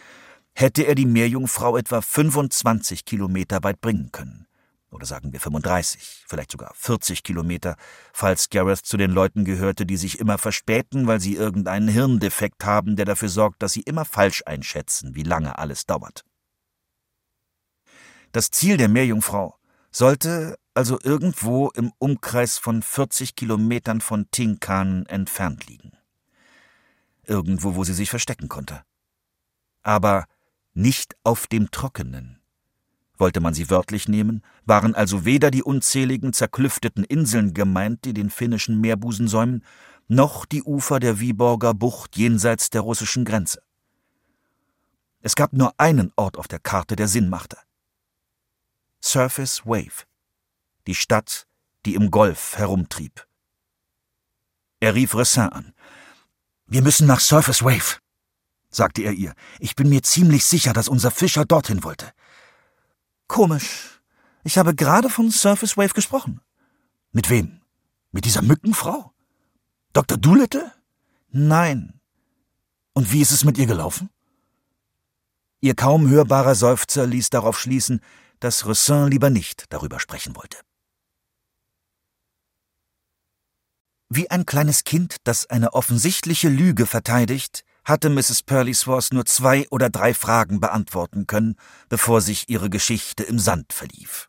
[0.53, 4.47] hätte er die Meerjungfrau etwa 25 Kilometer weit bringen können
[4.91, 7.77] oder sagen wir 35, vielleicht sogar 40 Kilometer,
[8.13, 12.97] falls Gareth zu den Leuten gehörte, die sich immer verspäten, weil sie irgendeinen Hirndefekt haben,
[12.97, 16.25] der dafür sorgt, dass sie immer falsch einschätzen, wie lange alles dauert.
[18.33, 19.57] Das Ziel der Meerjungfrau
[19.91, 25.93] sollte also irgendwo im Umkreis von 40 Kilometern von Tinkan entfernt liegen.
[27.25, 28.83] Irgendwo, wo sie sich verstecken konnte.
[29.83, 30.27] Aber
[30.73, 32.41] nicht auf dem Trockenen.
[33.19, 38.31] Wollte man sie wörtlich nehmen, waren also weder die unzähligen zerklüfteten Inseln gemeint, die den
[38.31, 39.65] finnischen Meerbusen säumen,
[40.09, 43.63] noch die Ufer der Viborger Bucht jenseits der russischen Grenze.
[45.21, 47.59] Es gab nur einen Ort auf der Karte, der Sinn machte.
[49.03, 50.07] Surface Wave,
[50.91, 51.47] die Stadt,
[51.87, 53.25] die im Golf herumtrieb.
[54.81, 55.73] Er rief Ressin an.
[56.67, 58.01] Wir müssen nach Surface Wave,
[58.71, 59.35] sagte er ihr.
[59.61, 62.11] Ich bin mir ziemlich sicher, dass unser Fischer dorthin wollte.
[63.29, 64.01] Komisch.
[64.43, 66.41] Ich habe gerade von Surface Wave gesprochen.
[67.13, 67.61] Mit wem?
[68.11, 69.13] Mit dieser Mückenfrau?
[69.93, 70.19] Dr.
[70.19, 70.73] Doolittle?
[71.29, 72.01] Nein.
[72.95, 74.11] Und wie ist es mit ihr gelaufen?
[75.61, 78.01] Ihr kaum hörbarer Seufzer ließ darauf schließen,
[78.41, 80.59] dass Roussin lieber nicht darüber sprechen wollte.
[84.13, 88.43] Wie ein kleines Kind, das eine offensichtliche Lüge verteidigt, hatte Mrs.
[88.43, 91.55] Pearlysworth nur zwei oder drei Fragen beantworten können,
[91.89, 94.29] bevor sich ihre Geschichte im Sand verlief.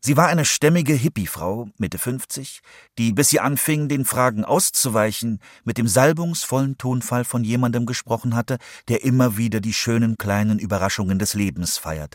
[0.00, 2.60] Sie war eine stämmige Hippiefrau, Mitte 50,
[2.96, 8.56] die, bis sie anfing, den Fragen auszuweichen, mit dem salbungsvollen Tonfall von jemandem gesprochen hatte,
[8.88, 12.14] der immer wieder die schönen kleinen Überraschungen des Lebens feiert.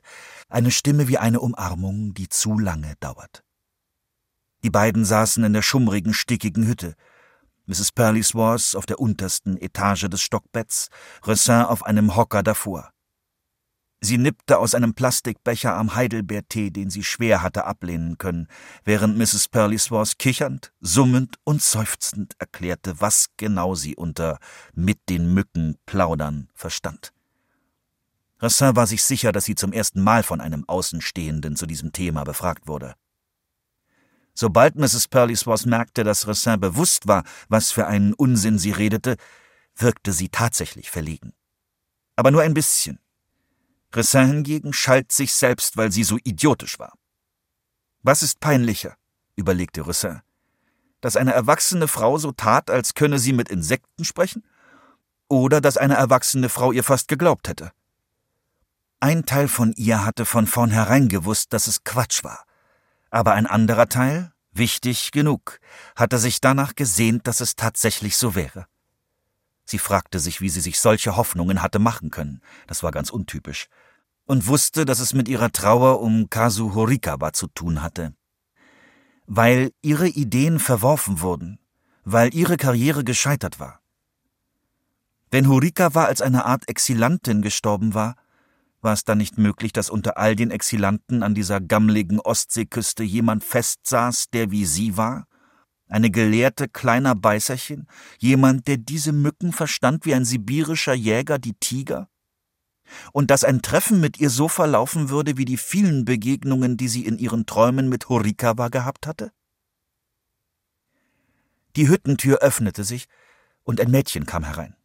[0.49, 3.43] Eine Stimme wie eine Umarmung, die zu lange dauert.
[4.63, 6.95] Die beiden saßen in der schummrigen, stickigen Hütte.
[7.67, 7.91] Mrs.
[7.91, 10.89] Pearlysworth auf der untersten Etage des Stockbetts,
[11.23, 12.91] Ressin auf einem Hocker davor.
[13.99, 18.47] Sie nippte aus einem Plastikbecher am Heidelbeertee, den sie schwer hatte ablehnen können,
[18.83, 19.47] während Mrs.
[19.49, 24.37] Pearlysworth kichernd, summend und seufzend erklärte, was genau sie unter
[24.73, 27.11] mit den Mücken plaudern verstand.
[28.39, 32.23] Rassin war sich sicher, dass sie zum ersten Mal von einem Außenstehenden zu diesem Thema
[32.23, 32.93] befragt wurde.
[34.39, 35.07] Sobald Mrs.
[35.07, 39.17] Pearlysworth merkte, dass Ressin bewusst war, was für einen Unsinn sie redete,
[39.75, 41.33] wirkte sie tatsächlich verlegen.
[42.15, 42.99] Aber nur ein bisschen.
[43.91, 46.93] Ressin hingegen schalt sich selbst, weil sie so idiotisch war.
[48.03, 48.95] Was ist peinlicher?
[49.35, 50.21] überlegte Ressin.
[51.01, 54.43] Dass eine erwachsene Frau so tat, als könne sie mit Insekten sprechen?
[55.29, 57.71] Oder dass eine erwachsene Frau ihr fast geglaubt hätte?
[58.99, 62.46] Ein Teil von ihr hatte von vornherein gewusst, dass es Quatsch war
[63.09, 65.59] aber ein anderer Teil, wichtig genug,
[65.95, 68.67] hatte sich danach gesehnt, dass es tatsächlich so wäre.
[69.65, 73.67] Sie fragte sich, wie sie sich solche Hoffnungen hatte machen können, das war ganz untypisch,
[74.25, 78.13] und wusste, dass es mit ihrer Trauer um Kazu Horikawa zu tun hatte.
[79.25, 81.59] Weil ihre Ideen verworfen wurden,
[82.05, 83.81] weil ihre Karriere gescheitert war.
[85.29, 88.15] Wenn Horikawa als eine Art Exilantin gestorben war,
[88.81, 93.43] war es dann nicht möglich, dass unter all den Exilanten an dieser gammligen Ostseeküste jemand
[93.43, 95.27] festsaß, der wie sie war?
[95.87, 97.87] Eine gelehrte kleiner Beißerchen?
[98.19, 102.09] Jemand, der diese Mücken verstand wie ein sibirischer Jäger die Tiger?
[103.11, 107.05] Und dass ein Treffen mit ihr so verlaufen würde wie die vielen Begegnungen, die sie
[107.05, 109.31] in ihren Träumen mit Horikawa gehabt hatte?
[111.75, 113.07] Die Hüttentür öffnete sich,
[113.63, 114.75] und ein Mädchen kam herein.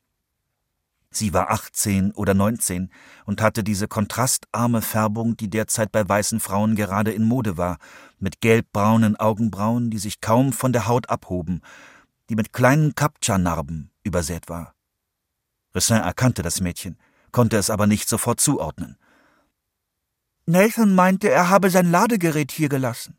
[1.15, 2.91] Sie war 18 oder 19
[3.27, 7.79] und hatte diese kontrastarme Färbung, die derzeit bei weißen Frauen gerade in Mode war,
[8.19, 11.61] mit gelbbraunen Augenbrauen, die sich kaum von der Haut abhoben,
[12.31, 14.75] die mit kleinen Kapcha-Narben übersät war.
[15.75, 16.99] Ressin erkannte das Mädchen,
[17.31, 18.97] konnte es aber nicht sofort zuordnen.
[20.47, 23.19] Nathan meinte, er habe sein Ladegerät hier gelassen,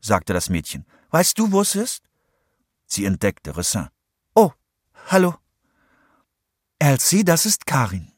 [0.00, 0.86] sagte das Mädchen.
[1.10, 2.02] Weißt du, wo es ist?
[2.86, 3.88] Sie entdeckte Ressin.
[4.34, 4.52] Oh,
[5.06, 5.34] hallo.
[6.86, 8.12] Elsie, das ist Karin,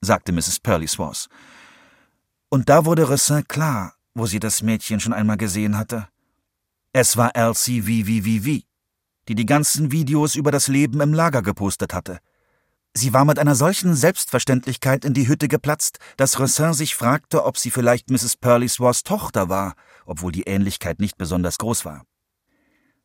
[0.00, 0.58] sagte Mrs.
[0.58, 1.28] Pearlysworth.
[2.48, 6.08] Und da wurde Ressin klar, wo sie das Mädchen schon einmal gesehen hatte.
[6.92, 8.64] Es war Elsie wie wie wie wie,
[9.28, 12.18] die die ganzen Videos über das Leben im Lager gepostet hatte.
[12.92, 17.56] Sie war mit einer solchen Selbstverständlichkeit in die Hütte geplatzt, dass Rossin sich fragte, ob
[17.56, 18.36] sie vielleicht Mrs.
[18.38, 19.76] Pearlyswars Tochter war,
[20.06, 22.02] obwohl die Ähnlichkeit nicht besonders groß war.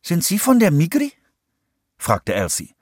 [0.02, 1.13] Sind Sie von der Migri?
[1.99, 2.73] fragte Elsie.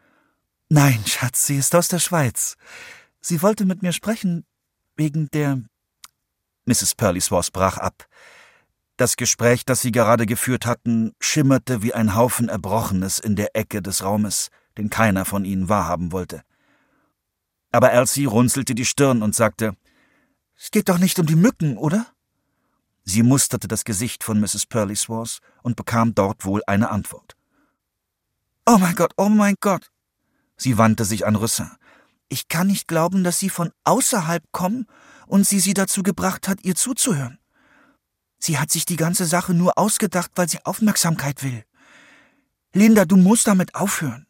[0.74, 2.56] Nein, Schatz, sie ist aus der Schweiz.
[3.20, 4.46] Sie wollte mit mir sprechen
[4.96, 5.60] wegen der.
[6.64, 6.96] Mrs.
[6.96, 8.08] Pearlyswars brach ab.
[8.96, 13.82] Das Gespräch, das sie gerade geführt hatten, schimmerte wie ein Haufen Erbrochenes in der Ecke
[13.82, 16.42] des Raumes, den keiner von ihnen wahrhaben wollte.
[17.74, 19.76] Aber Elsie runzelte die Stirn und sagte,
[20.58, 22.06] Es geht doch nicht um die Mücken, oder?
[23.04, 24.68] Sie musterte das Gesicht von Mrs.
[24.68, 27.36] Pearlyswars und bekam dort wohl eine Antwort.
[28.66, 29.91] Oh mein Gott, oh mein Gott!
[30.62, 31.72] Sie wandte sich an Rüssin.
[32.30, 34.86] Ich kann nicht glauben, dass Sie von außerhalb kommen
[35.32, 37.40] und sie sie dazu gebracht hat, ihr zuzuhören.
[38.38, 41.64] Sie hat sich die ganze Sache nur ausgedacht, weil sie Aufmerksamkeit will.
[42.74, 44.28] Linda, du musst damit aufhören.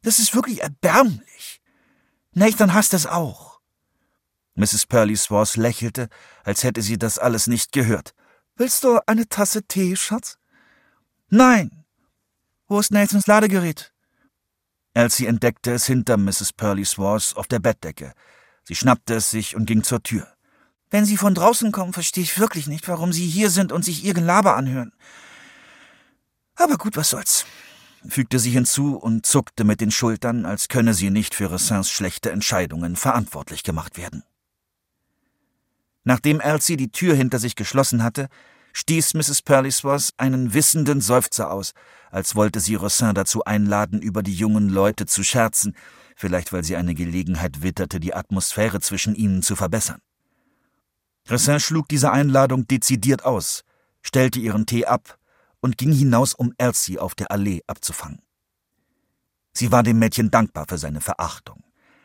[0.00, 1.60] Das ist wirklich erbärmlich.
[2.32, 3.60] Nathan hasst es auch.
[4.54, 4.86] Mrs.
[4.86, 6.08] Pearly Swars lächelte,
[6.44, 8.14] als hätte sie das alles nicht gehört.
[8.56, 10.38] Willst du eine Tasse Tee, Schatz?
[11.28, 11.84] Nein.
[12.68, 13.91] Wo ist Nathans Ladegerät?
[14.94, 16.52] Elsie entdeckte es hinter Mrs.
[16.52, 18.12] Pearly Swars auf der Bettdecke.
[18.64, 20.28] Sie schnappte es sich und ging zur Tür.
[20.90, 24.04] Wenn Sie von draußen kommen, verstehe ich wirklich nicht, warum Sie hier sind und sich
[24.04, 24.92] Ihr Gelaber anhören.
[26.54, 27.46] Aber gut, was soll's
[28.08, 32.30] fügte sie hinzu und zuckte mit den Schultern, als könne sie nicht für Ressins schlechte
[32.30, 34.24] Entscheidungen verantwortlich gemacht werden.
[36.04, 38.28] Nachdem Elsie die Tür hinter sich geschlossen hatte,
[38.72, 39.42] stieß Mrs.
[39.42, 41.72] Perliswas einen wissenden Seufzer aus,
[42.10, 45.76] als wollte sie Rossin dazu einladen, über die jungen Leute zu scherzen,
[46.16, 50.00] vielleicht weil sie eine Gelegenheit witterte, die Atmosphäre zwischen ihnen zu verbessern.
[51.30, 53.64] Rossin schlug diese Einladung dezidiert aus,
[54.02, 55.18] stellte ihren Tee ab
[55.60, 58.20] und ging hinaus, um Elsie auf der Allee abzufangen.
[59.52, 61.62] Sie war dem Mädchen dankbar für seine Verachtung,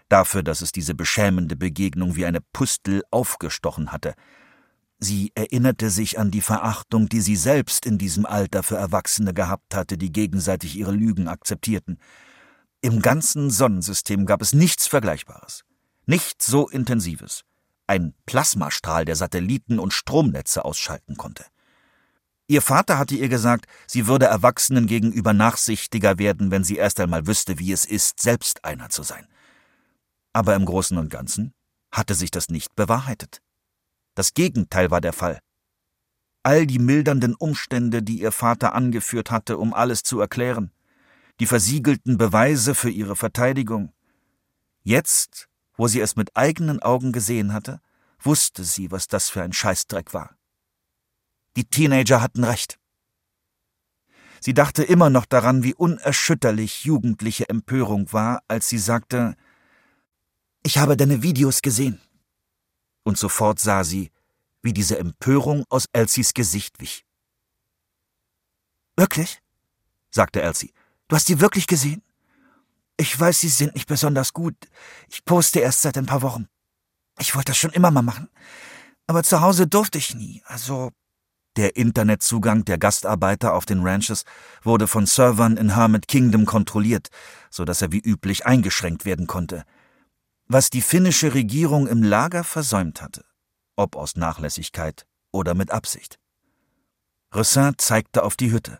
[0.09, 4.13] dafür, dass es diese beschämende Begegnung wie eine Pustel aufgestochen hatte.
[4.99, 9.75] Sie erinnerte sich an die Verachtung, die sie selbst in diesem Alter für Erwachsene gehabt
[9.75, 11.99] hatte, die gegenseitig ihre Lügen akzeptierten.
[12.81, 15.65] Im ganzen Sonnensystem gab es nichts Vergleichbares,
[16.05, 17.43] nichts so Intensives,
[17.85, 21.45] ein Plasmastrahl, der Satelliten und Stromnetze ausschalten konnte.
[22.47, 27.27] Ihr Vater hatte ihr gesagt, sie würde Erwachsenen gegenüber nachsichtiger werden, wenn sie erst einmal
[27.27, 29.27] wüsste, wie es ist, selbst einer zu sein.
[30.33, 31.53] Aber im Großen und Ganzen
[31.91, 33.41] hatte sich das nicht bewahrheitet.
[34.17, 35.39] Das Gegenteil war der Fall.
[36.41, 40.71] All die mildernden Umstände, die ihr Vater angeführt hatte, um alles zu erklären,
[41.39, 43.93] die versiegelten Beweise für ihre Verteidigung.
[44.81, 47.79] Jetzt, wo sie es mit eigenen Augen gesehen hatte,
[48.19, 50.35] wusste sie, was das für ein Scheißdreck war.
[51.55, 52.79] Die Teenager hatten recht.
[54.41, 59.35] Sie dachte immer noch daran, wie unerschütterlich jugendliche Empörung war, als sie sagte,
[60.63, 62.01] ich habe deine Videos gesehen.
[63.07, 64.11] Und sofort sah sie,
[64.61, 67.05] wie diese Empörung aus Elsies Gesicht wich.
[68.97, 69.41] Wirklich?
[70.09, 70.73] sagte Elsie.
[71.07, 72.03] Du hast sie wirklich gesehen?
[72.97, 74.55] Ich weiß, sie sind nicht besonders gut.
[75.07, 76.49] Ich poste erst seit ein paar Wochen.
[77.17, 78.27] Ich wollte das schon immer mal machen.
[79.05, 80.43] Aber zu Hause durfte ich nie.
[80.45, 80.91] Also
[81.55, 84.25] der Internetzugang der Gastarbeiter auf den Ranches
[84.63, 87.07] wurde von Servern in Hermit Kingdom kontrolliert,
[87.51, 89.63] so dass er wie üblich eingeschränkt werden konnte.
[90.49, 93.25] Was die finnische Regierung im Lager versäumt hatte,
[93.75, 96.19] ob aus Nachlässigkeit oder mit Absicht.
[97.35, 98.79] Rossin zeigte auf die Hütte.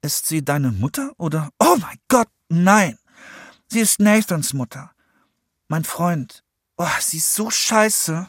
[0.00, 1.50] Ist sie deine Mutter oder?
[1.58, 2.98] Oh mein Gott, nein!
[3.68, 4.92] Sie ist Nathans Mutter.
[5.66, 6.44] Mein Freund.
[6.76, 8.28] Oh, sie ist so scheiße.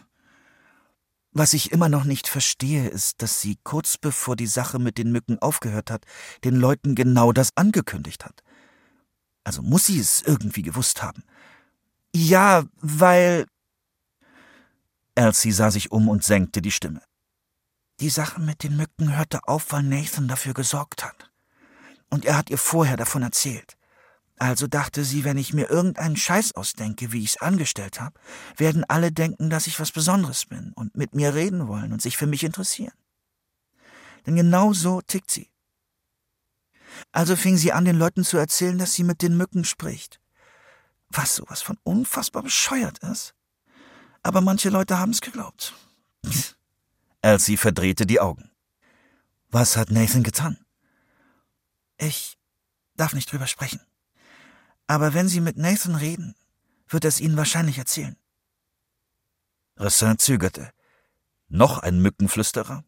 [1.31, 5.11] Was ich immer noch nicht verstehe, ist, dass sie kurz bevor die Sache mit den
[5.11, 6.05] Mücken aufgehört hat,
[6.43, 8.41] den Leuten genau das angekündigt hat.
[9.43, 11.23] Also muss sie es irgendwie gewusst haben.
[12.19, 13.45] Ja, weil.
[15.13, 17.03] Elsie sah sich um und senkte die Stimme.
[17.99, 21.31] Die Sache mit den Mücken hörte auf, weil Nathan dafür gesorgt hat.
[22.09, 23.77] Und er hat ihr vorher davon erzählt.
[24.39, 28.19] Also dachte sie, wenn ich mir irgendeinen Scheiß ausdenke, wie ich's angestellt habe,
[28.55, 32.17] werden alle denken, dass ich was Besonderes bin und mit mir reden wollen und sich
[32.17, 32.93] für mich interessieren.
[34.25, 35.51] Denn genau so tickt sie.
[37.11, 40.19] Also fing sie an, den Leuten zu erzählen, dass sie mit den Mücken spricht.
[41.09, 43.33] Was sowas von unfassbar bescheuert ist.
[44.23, 45.73] Aber manche Leute haben's geglaubt.
[47.21, 48.51] Elsie verdrehte die Augen.
[49.49, 50.57] Was hat Nathan getan?
[51.97, 52.37] Ich
[52.95, 53.81] darf nicht drüber sprechen.
[54.87, 56.35] Aber wenn Sie mit Nathan reden,
[56.87, 58.17] wird er es Ihnen wahrscheinlich erzählen.
[59.77, 60.71] Ressin zögerte.
[61.49, 62.83] Noch ein Mückenflüsterer?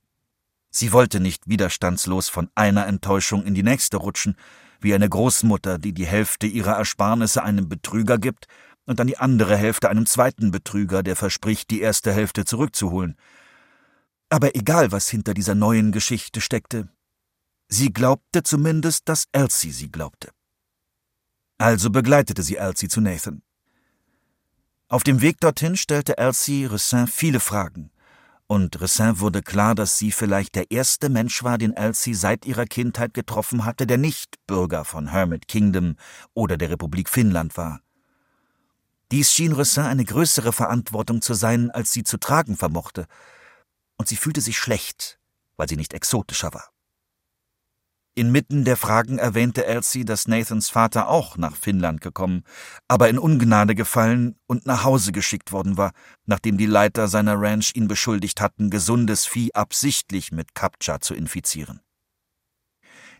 [0.71, 4.35] Sie wollte nicht widerstandslos von einer Enttäuschung in die nächste rutschen,
[4.79, 8.47] wie eine Großmutter, die die Hälfte ihrer Ersparnisse einem Betrüger gibt,
[8.85, 13.17] und dann die andere Hälfte einem zweiten Betrüger, der verspricht, die erste Hälfte zurückzuholen.
[14.29, 16.89] Aber egal, was hinter dieser neuen Geschichte steckte,
[17.67, 20.31] sie glaubte zumindest, dass Elsie sie glaubte.
[21.59, 23.43] Also begleitete sie Elsie zu Nathan.
[24.87, 27.91] Auf dem Weg dorthin stellte Elsie Ressin viele Fragen,
[28.49, 32.65] und Ressin wurde klar, dass sie vielleicht der erste Mensch war, den Elsie seit ihrer
[32.65, 35.97] Kindheit getroffen hatte, der nicht Bürger von Hermit Kingdom
[36.33, 37.81] oder der Republik Finnland war.
[39.11, 43.05] Dies schien Ressin eine größere Verantwortung zu sein, als sie zu tragen vermochte,
[43.97, 45.19] und sie fühlte sich schlecht,
[45.55, 46.71] weil sie nicht exotischer war.
[48.15, 52.43] Inmitten der Fragen erwähnte Elsie, dass Nathans Vater auch nach Finnland gekommen,
[52.87, 55.91] aber in Ungnade gefallen und nach Hause geschickt worden war,
[56.25, 61.81] nachdem die Leiter seiner Ranch ihn beschuldigt hatten, gesundes Vieh absichtlich mit Captcha zu infizieren.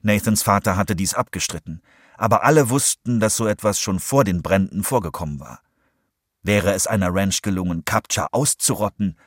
[0.02, 1.82] Nathans Vater hatte dies abgestritten,
[2.18, 5.62] aber alle wussten, dass so etwas schon vor den Bränden vorgekommen war.
[6.42, 9.18] Wäre es einer Ranch gelungen, Captcha auszurotten,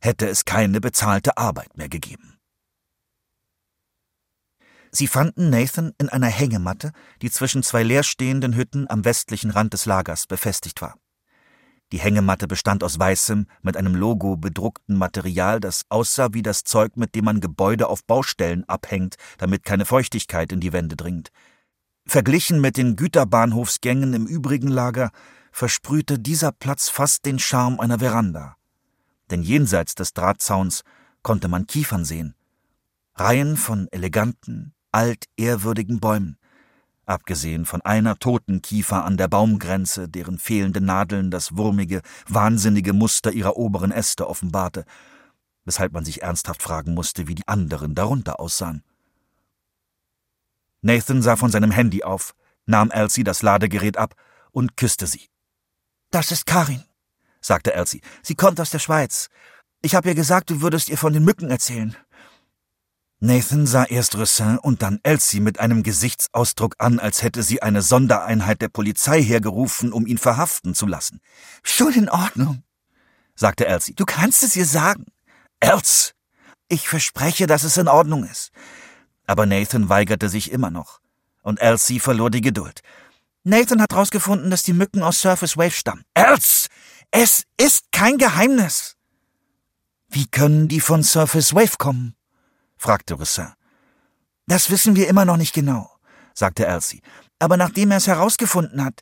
[0.00, 2.37] hätte es keine bezahlte Arbeit mehr gegeben.
[4.90, 9.86] Sie fanden Nathan in einer Hängematte, die zwischen zwei leerstehenden Hütten am westlichen Rand des
[9.86, 10.96] Lagers befestigt war.
[11.92, 16.96] Die Hängematte bestand aus weißem, mit einem Logo bedruckten Material, das aussah wie das Zeug,
[16.96, 21.30] mit dem man Gebäude auf Baustellen abhängt, damit keine Feuchtigkeit in die Wände dringt.
[22.06, 25.10] Verglichen mit den Güterbahnhofsgängen im übrigen Lager
[25.50, 28.56] versprühte dieser Platz fast den Charme einer Veranda.
[29.30, 30.84] Denn jenseits des Drahtzauns
[31.22, 32.34] konnte man Kiefern sehen.
[33.14, 36.38] Reihen von eleganten, altehrwürdigen Bäumen,
[37.06, 43.32] abgesehen von einer toten Kiefer an der Baumgrenze, deren fehlende Nadeln das wurmige, wahnsinnige Muster
[43.32, 44.84] ihrer oberen Äste offenbarte,
[45.64, 48.82] weshalb man sich ernsthaft fragen musste, wie die anderen darunter aussahen.
[50.80, 52.34] Nathan sah von seinem Handy auf,
[52.66, 54.14] nahm Elsie das Ladegerät ab
[54.52, 55.28] und küsste sie.
[56.10, 56.84] Das ist Karin,
[57.40, 58.00] sagte Elsie.
[58.22, 59.28] Sie kommt aus der Schweiz.
[59.82, 61.96] Ich habe ihr gesagt, du würdest ihr von den Mücken erzählen.
[63.20, 67.82] Nathan sah erst Ressin und dann Elsie mit einem Gesichtsausdruck an, als hätte sie eine
[67.82, 71.20] Sondereinheit der Polizei hergerufen, um ihn verhaften zu lassen.
[71.64, 72.62] Schon in Ordnung,
[73.34, 73.94] sagte Elsie.
[73.94, 75.06] Du kannst es ihr sagen.
[75.58, 76.14] Els!
[76.68, 78.50] Ich verspreche, dass es in Ordnung ist.
[79.26, 81.00] Aber Nathan weigerte sich immer noch.
[81.42, 82.82] Und Elsie verlor die Geduld.
[83.42, 86.04] Nathan hat herausgefunden, dass die Mücken aus Surface Wave stammen.
[86.14, 86.68] Els!
[87.10, 88.94] Es ist kein Geheimnis!
[90.08, 92.14] Wie können die von Surface Wave kommen?
[92.78, 93.52] Fragte Roussin.
[94.46, 95.90] Das wissen wir immer noch nicht genau,
[96.34, 97.02] sagte Elsie.
[97.38, 99.00] Aber nachdem er es herausgefunden hat,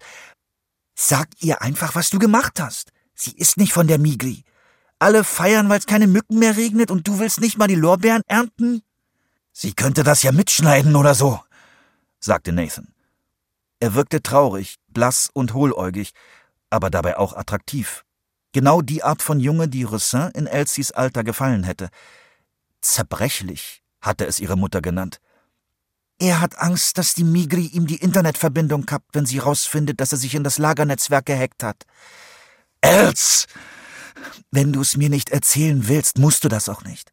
[0.94, 2.90] sag ihr einfach, was du gemacht hast.
[3.14, 4.42] Sie ist nicht von der Migli.
[4.98, 8.22] Alle feiern, weil es keine Mücken mehr regnet und du willst nicht mal die Lorbeeren
[8.26, 8.82] ernten?
[9.52, 11.40] Sie könnte das ja mitschneiden oder so,
[12.18, 12.92] sagte Nathan.
[13.78, 16.12] Er wirkte traurig, blass und hohläugig,
[16.70, 18.04] aber dabei auch attraktiv.
[18.52, 21.90] Genau die Art von Junge, die Roussin in Elsies Alter gefallen hätte.
[22.86, 25.20] Zerbrechlich, hatte es ihre Mutter genannt.
[26.18, 30.18] Er hat Angst, dass die Migri ihm die Internetverbindung kappt, wenn sie rausfindet, dass er
[30.18, 31.84] sich in das Lagernetzwerk gehackt hat.
[32.80, 33.46] Els!
[34.52, 37.12] Wenn du es mir nicht erzählen willst, musst du das auch nicht,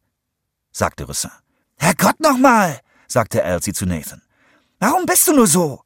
[0.70, 1.32] sagte Roussin.
[1.76, 4.22] Herrgott nochmal, sagte Elsie zu Nathan.
[4.78, 5.82] Warum bist du nur so?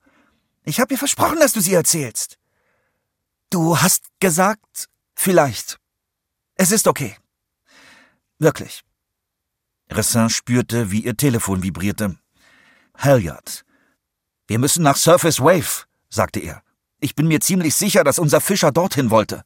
[0.64, 2.38] Ich hab dir versprochen, dass du sie erzählst.
[3.48, 5.78] Du hast gesagt, vielleicht.
[6.54, 7.16] Es ist okay.
[8.38, 8.84] Wirklich.
[9.90, 12.18] Ressin spürte, wie ihr Telefon vibrierte.
[12.96, 13.64] Halliard.
[14.46, 16.62] Wir müssen nach Surface Wave, sagte er.
[17.00, 19.44] Ich bin mir ziemlich sicher, dass unser Fischer dorthin wollte.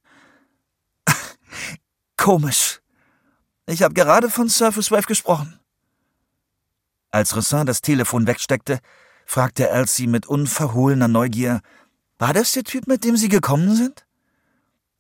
[2.17, 2.81] Komisch.
[3.67, 5.59] Ich habe gerade von Surface Wave gesprochen.
[7.11, 8.81] Als Ressin das Telefon wegsteckte,
[9.27, 11.61] fragte Elsie mit unverhohlener Neugier,
[12.19, 14.07] war das der Typ, mit dem Sie gekommen sind?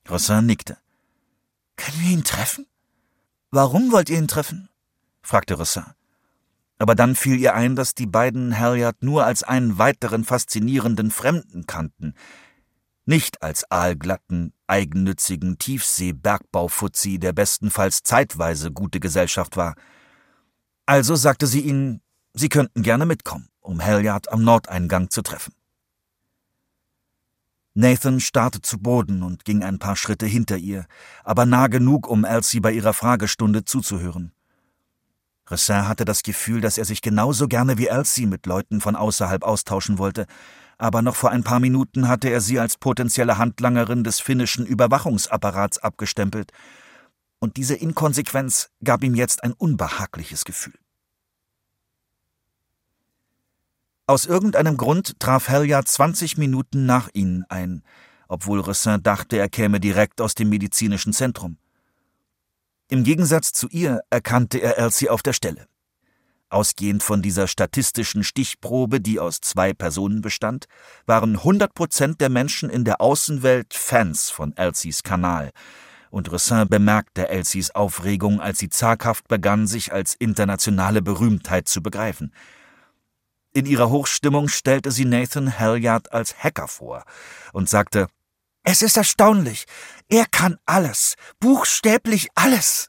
[0.09, 0.76] Ressin nickte.
[1.76, 2.66] Können wir ihn treffen?
[3.51, 4.68] Warum wollt ihr ihn treffen?
[5.23, 5.85] Fragte Roussin.
[6.79, 11.66] Aber dann fiel ihr ein, dass die beiden Halliard nur als einen weiteren faszinierenden Fremden
[11.66, 12.14] kannten,
[13.05, 19.75] nicht als aalglatten, eigennützigen Tiefsee-Bergbaufuzzi, der bestenfalls zeitweise gute Gesellschaft war.
[20.87, 22.01] Also sagte sie ihnen,
[22.35, 25.55] sie könnten gerne mitkommen, um Halliard am Nordeingang zu treffen.
[27.75, 30.87] Nathan starrte zu Boden und ging ein paar Schritte hinter ihr,
[31.25, 34.33] aber nah genug, um Elsie bei ihrer Fragestunde zuzuhören.
[35.53, 39.44] Ressin hatte das Gefühl, dass er sich genauso gerne wie Elsie mit Leuten von außerhalb
[39.44, 40.26] austauschen wollte,
[40.78, 45.78] aber noch vor ein paar Minuten hatte er sie als potenzielle Handlangerin des finnischen Überwachungsapparats
[45.78, 46.50] abgestempelt,
[47.38, 50.74] und diese Inkonsequenz gab ihm jetzt ein unbehagliches Gefühl.
[54.07, 57.82] Aus irgendeinem Grund traf Helja 20 Minuten nach ihnen ein,
[58.28, 61.59] obwohl Ressin dachte, er käme direkt aus dem medizinischen Zentrum.
[62.93, 65.66] Im Gegensatz zu ihr erkannte er Elsie auf der Stelle.
[66.51, 70.66] Ausgehend von dieser statistischen Stichprobe, die aus zwei Personen bestand,
[71.07, 75.53] waren 100 Prozent der Menschen in der Außenwelt Fans von Elsies Kanal.
[76.11, 82.34] Und Ressin bemerkte Elsies Aufregung, als sie zaghaft begann, sich als internationale Berühmtheit zu begreifen.
[83.55, 87.05] In ihrer Hochstimmung stellte sie Nathan Halliard als Hacker vor
[87.55, 88.09] und sagte,
[88.64, 89.64] es ist erstaunlich.
[90.08, 92.88] Er kann alles, buchstäblich alles.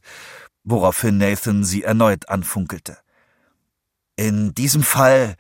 [0.63, 2.97] Woraufhin Nathan sie erneut anfunkelte.
[4.15, 5.35] In diesem Fall,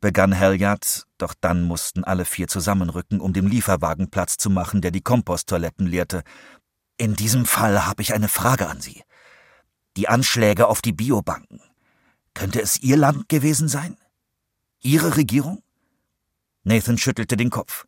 [0.00, 4.92] begann Halliard, doch dann mussten alle vier zusammenrücken, um dem Lieferwagen Platz zu machen, der
[4.92, 6.22] die Komposttoiletten leerte.
[6.96, 9.02] In diesem Fall habe ich eine Frage an Sie.
[9.96, 11.60] Die Anschläge auf die Biobanken.
[12.34, 13.96] Könnte es Ihr Land gewesen sein?
[14.80, 15.62] Ihre Regierung?
[16.62, 17.86] Nathan schüttelte den Kopf.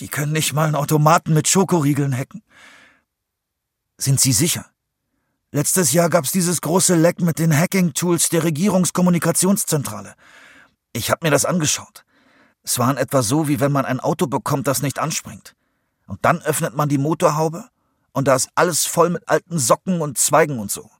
[0.00, 2.42] Die können nicht mal einen Automaten mit Schokoriegeln hacken.
[3.98, 4.66] Sind Sie sicher?
[5.50, 10.14] Letztes Jahr gab's dieses große Leck mit den Hacking-Tools der Regierungskommunikationszentrale.
[10.92, 12.04] Ich hab mir das angeschaut.
[12.62, 15.56] Es war in etwa so, wie wenn man ein Auto bekommt, das nicht anspringt.
[16.06, 17.68] Und dann öffnet man die Motorhaube
[18.12, 20.90] und da ist alles voll mit alten Socken und Zweigen und so.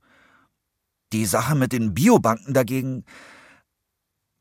[1.13, 3.05] Die Sache mit den Biobanken dagegen.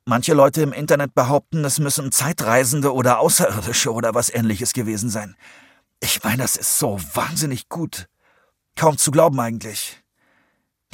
[0.10, 5.36] Manche Leute im Internet behaupten, es müssen Zeitreisende oder Außerirdische oder was ähnliches gewesen sein.
[6.00, 8.08] Ich meine, das ist so wahnsinnig gut.
[8.78, 10.02] Kaum zu glauben eigentlich.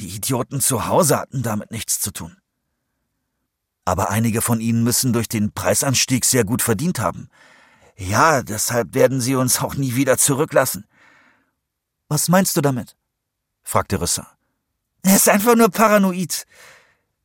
[0.00, 2.36] Die Idioten zu Hause hatten damit nichts zu tun.
[3.84, 7.28] Aber einige von ihnen müssen durch den Preisanstieg sehr gut verdient haben.
[7.96, 10.88] Ja, deshalb werden sie uns auch nie wieder zurücklassen.
[12.08, 12.96] Was meinst du damit?
[13.62, 14.26] fragte Rissa.
[15.02, 16.46] Er ist einfach nur paranoid,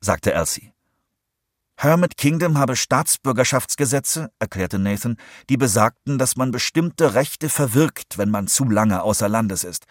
[0.02, 0.72] sagte Elsie.
[1.82, 5.18] Hermit Kingdom habe Staatsbürgerschaftsgesetze, erklärte Nathan,
[5.50, 9.86] die besagten, dass man bestimmte Rechte verwirkt, wenn man zu lange außer Landes ist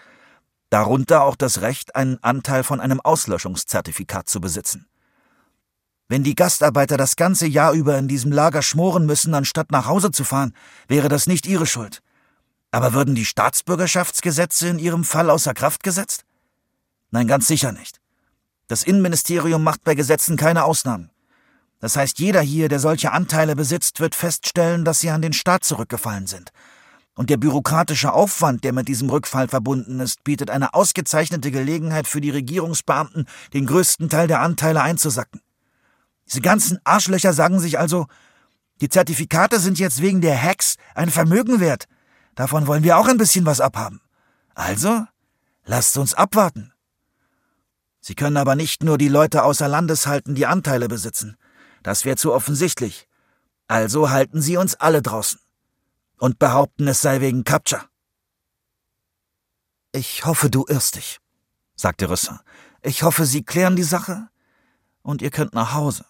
[0.70, 4.86] darunter auch das Recht, einen Anteil von einem Auslöschungszertifikat zu besitzen.
[6.08, 10.10] Wenn die Gastarbeiter das ganze Jahr über in diesem Lager schmoren müssen, anstatt nach Hause
[10.10, 10.54] zu fahren,
[10.86, 12.02] wäre das nicht ihre Schuld.
[12.70, 16.24] Aber würden die Staatsbürgerschaftsgesetze in ihrem Fall außer Kraft gesetzt?
[17.10, 18.00] Nein, ganz sicher nicht.
[18.68, 21.10] Das Innenministerium macht bei Gesetzen keine Ausnahmen.
[21.80, 25.64] Das heißt, jeder hier, der solche Anteile besitzt, wird feststellen, dass sie an den Staat
[25.64, 26.50] zurückgefallen sind
[27.18, 32.20] und der bürokratische Aufwand, der mit diesem Rückfall verbunden ist, bietet eine ausgezeichnete Gelegenheit für
[32.20, 35.40] die Regierungsbeamten, den größten Teil der Anteile einzusacken.
[36.28, 38.06] Diese ganzen Arschlöcher sagen sich also,
[38.80, 41.88] die Zertifikate sind jetzt wegen der Hacks ein Vermögen wert.
[42.36, 44.00] Davon wollen wir auch ein bisschen was abhaben.
[44.54, 45.04] Also,
[45.64, 46.72] lasst uns abwarten.
[48.00, 51.36] Sie können aber nicht nur die Leute außer Landes halten, die Anteile besitzen.
[51.82, 53.08] Das wäre zu offensichtlich.
[53.66, 55.40] Also halten Sie uns alle draußen
[56.18, 57.88] und behaupten, es sei wegen Capture.
[59.92, 61.20] Ich hoffe, du irrst dich,
[61.76, 62.42] sagte Rüsser.
[62.82, 64.28] Ich hoffe, Sie klären die Sache
[65.02, 66.04] und ihr könnt nach Hause.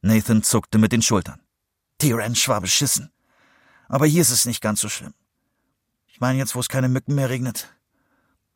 [0.00, 1.40] Nathan zuckte mit den Schultern.
[2.00, 3.10] Die Ranch war beschissen.
[3.88, 5.14] Aber hier ist es nicht ganz so schlimm.
[6.06, 7.74] Ich meine jetzt, wo es keine Mücken mehr regnet.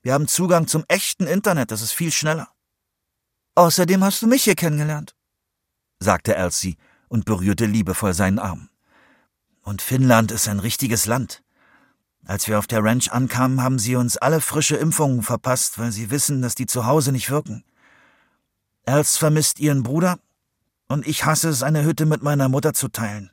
[0.03, 2.49] Wir haben Zugang zum echten Internet, das ist viel schneller.
[3.55, 5.15] Außerdem hast du mich hier kennengelernt,
[6.03, 6.77] sagte Elsie
[7.09, 8.69] und berührte liebevoll seinen Arm.
[9.63, 11.43] Und Finnland ist ein richtiges Land.
[12.25, 16.11] Als wir auf der Ranch ankamen, haben sie uns alle frische Impfungen verpasst, weil sie
[16.11, 17.65] wissen, dass die zu Hause nicht wirken.
[18.85, 20.19] Els vermisst ihren Bruder
[20.89, 23.31] und ich hasse es, eine Hütte mit meiner Mutter zu teilen.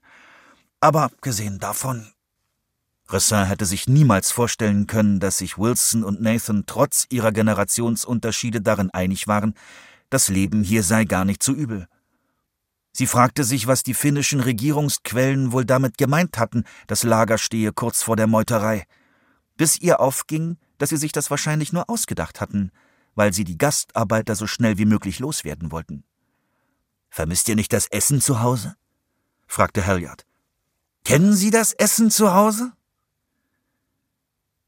[0.79, 2.11] Aber abgesehen davon.
[3.09, 8.91] Ressin hätte sich niemals vorstellen können, dass sich Wilson und Nathan trotz ihrer Generationsunterschiede darin
[8.91, 9.55] einig waren,
[10.09, 11.87] das Leben hier sei gar nicht so übel.
[12.91, 18.01] Sie fragte sich, was die finnischen Regierungsquellen wohl damit gemeint hatten, das Lager stehe kurz
[18.01, 18.85] vor der Meuterei,
[19.57, 22.71] bis ihr aufging, dass sie sich das wahrscheinlich nur ausgedacht hatten,
[23.15, 26.03] weil sie die Gastarbeiter so schnell wie möglich loswerden wollten.
[27.09, 28.75] Vermisst ihr nicht das Essen zu Hause?
[29.47, 30.25] fragte Halliard.
[31.03, 32.71] Kennen Sie das Essen zu Hause?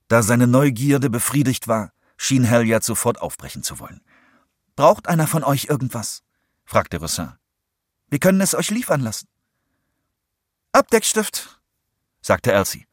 [0.07, 4.01] Da seine Neugierde befriedigt war, schien Halliard sofort aufbrechen zu wollen.
[4.75, 6.23] Braucht einer von euch irgendwas?
[6.65, 7.33] fragte Roussin.
[8.11, 9.27] Wir können es euch liefern lassen.
[10.73, 11.61] Abdeckstift,
[12.21, 12.85] sagte Elsie.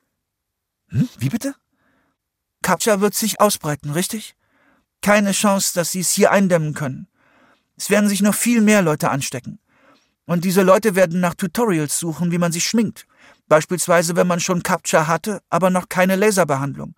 [0.88, 1.54] Hm, wie bitte?
[2.62, 4.36] Katja wird sich ausbreiten, richtig?
[5.02, 7.08] Keine Chance, dass sie es hier eindämmen können.
[7.76, 9.58] Es werden sich noch viel mehr Leute anstecken.
[10.24, 13.06] Und diese Leute werden nach Tutorials suchen, wie man sich schminkt.
[13.48, 16.94] Beispielsweise, wenn man schon Capture hatte, aber noch keine Laserbehandlung.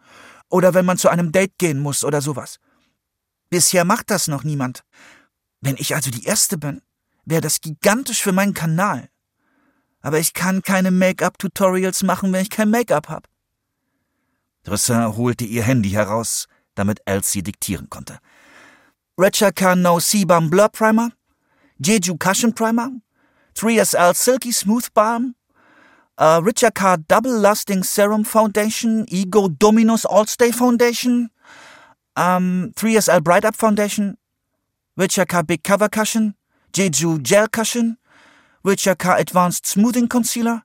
[0.48, 2.58] Oder wenn man zu einem Date gehen muss oder sowas.
[3.48, 4.84] Bisher macht das noch niemand.
[5.60, 6.82] Wenn ich also die Erste bin,
[7.30, 9.08] wäre das gigantisch für meinen Kanal.
[10.02, 13.28] Aber ich kann keine Make-up-Tutorials machen, wenn ich kein Make-up hab.
[14.64, 18.18] Dressin holte ihr Handy heraus, damit Elsie diktieren konnte.
[19.16, 21.10] Richard No Sebum Blur Primer,
[21.78, 22.90] Jeju Cushion Primer,
[23.54, 25.34] 3SL Silky Smooth Balm,
[26.18, 31.30] uh, Richard K Double Lasting Serum Foundation, Ego Dominus All Stay Foundation,
[32.16, 34.16] um, 3SL Bright Up Foundation,
[34.96, 36.34] Richard K Big Cover Cushion,
[36.72, 37.96] Jeju Gel Cushion,
[38.64, 40.62] Richard K Advanced Smoothing Concealer,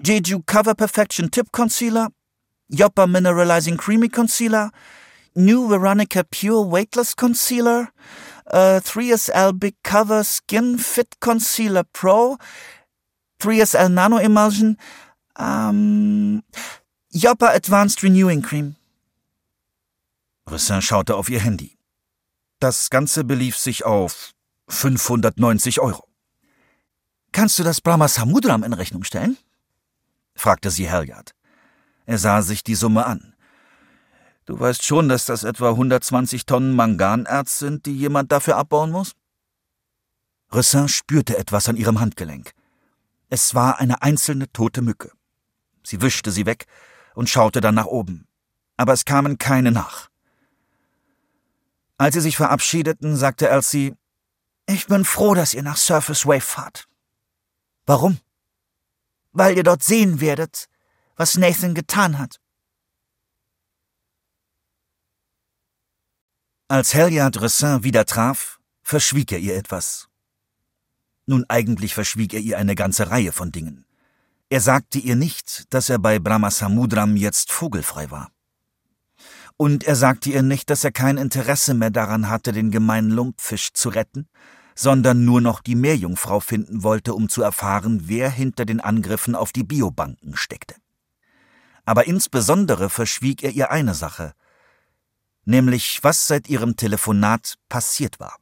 [0.00, 2.08] Jeju Cover Perfection Tip Concealer,
[2.72, 4.70] Yoppa Mineralizing Creamy Concealer,
[5.34, 7.92] New Veronica Pure Weightless Concealer,
[8.46, 12.38] uh, 3SL Big Cover Skin Fit Concealer Pro,
[13.40, 14.76] 3SL Nano Emulsion,
[15.36, 16.42] um,
[17.14, 18.76] Yoppa Advanced Renewing Cream.
[20.50, 21.78] Rissin schaute auf ihr Handy.
[22.58, 24.32] Das Ganze belief sich auf
[24.72, 26.08] 590 Euro.
[27.30, 29.36] Kannst du das Brahma Samudram in Rechnung stellen?
[30.34, 31.34] fragte sie Halliard.
[32.06, 33.34] Er sah sich die Summe an.
[34.44, 39.12] Du weißt schon, dass das etwa 120 Tonnen Manganerz sind, die jemand dafür abbauen muss?
[40.52, 42.52] Rissin spürte etwas an ihrem Handgelenk.
[43.30, 45.12] Es war eine einzelne tote Mücke.
[45.84, 46.66] Sie wischte sie weg
[47.14, 48.26] und schaute dann nach oben.
[48.76, 50.08] Aber es kamen keine nach.
[51.98, 53.94] Als sie sich verabschiedeten, sagte Elsie,
[54.66, 56.88] ich bin froh, dass ihr nach Surface Wave fahrt.
[57.86, 58.20] Warum?
[59.32, 60.68] Weil ihr dort sehen werdet,
[61.16, 62.40] was Nathan getan hat.
[66.68, 70.08] Als Halliard Ressin wieder traf, verschwieg er ihr etwas.
[71.26, 73.84] Nun eigentlich verschwieg er ihr eine ganze Reihe von Dingen.
[74.48, 78.31] Er sagte ihr nicht, dass er bei Brahmasamudram jetzt vogelfrei war.
[79.62, 83.72] Und er sagte ihr nicht, dass er kein Interesse mehr daran hatte, den gemeinen Lumpfisch
[83.72, 84.26] zu retten,
[84.74, 89.52] sondern nur noch die Meerjungfrau finden wollte, um zu erfahren, wer hinter den Angriffen auf
[89.52, 90.74] die Biobanken steckte.
[91.84, 94.32] Aber insbesondere verschwieg er ihr eine Sache,
[95.44, 98.38] nämlich was seit ihrem Telefonat passiert war.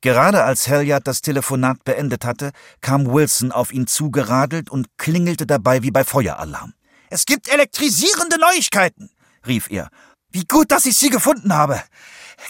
[0.00, 5.82] Gerade als Halliard das Telefonat beendet hatte, kam Wilson auf ihn zugeradelt und klingelte dabei
[5.82, 6.72] wie bei Feueralarm.
[7.12, 9.10] Es gibt elektrisierende Neuigkeiten,
[9.46, 9.90] rief er.
[10.30, 11.78] Wie gut, dass ich Sie gefunden habe.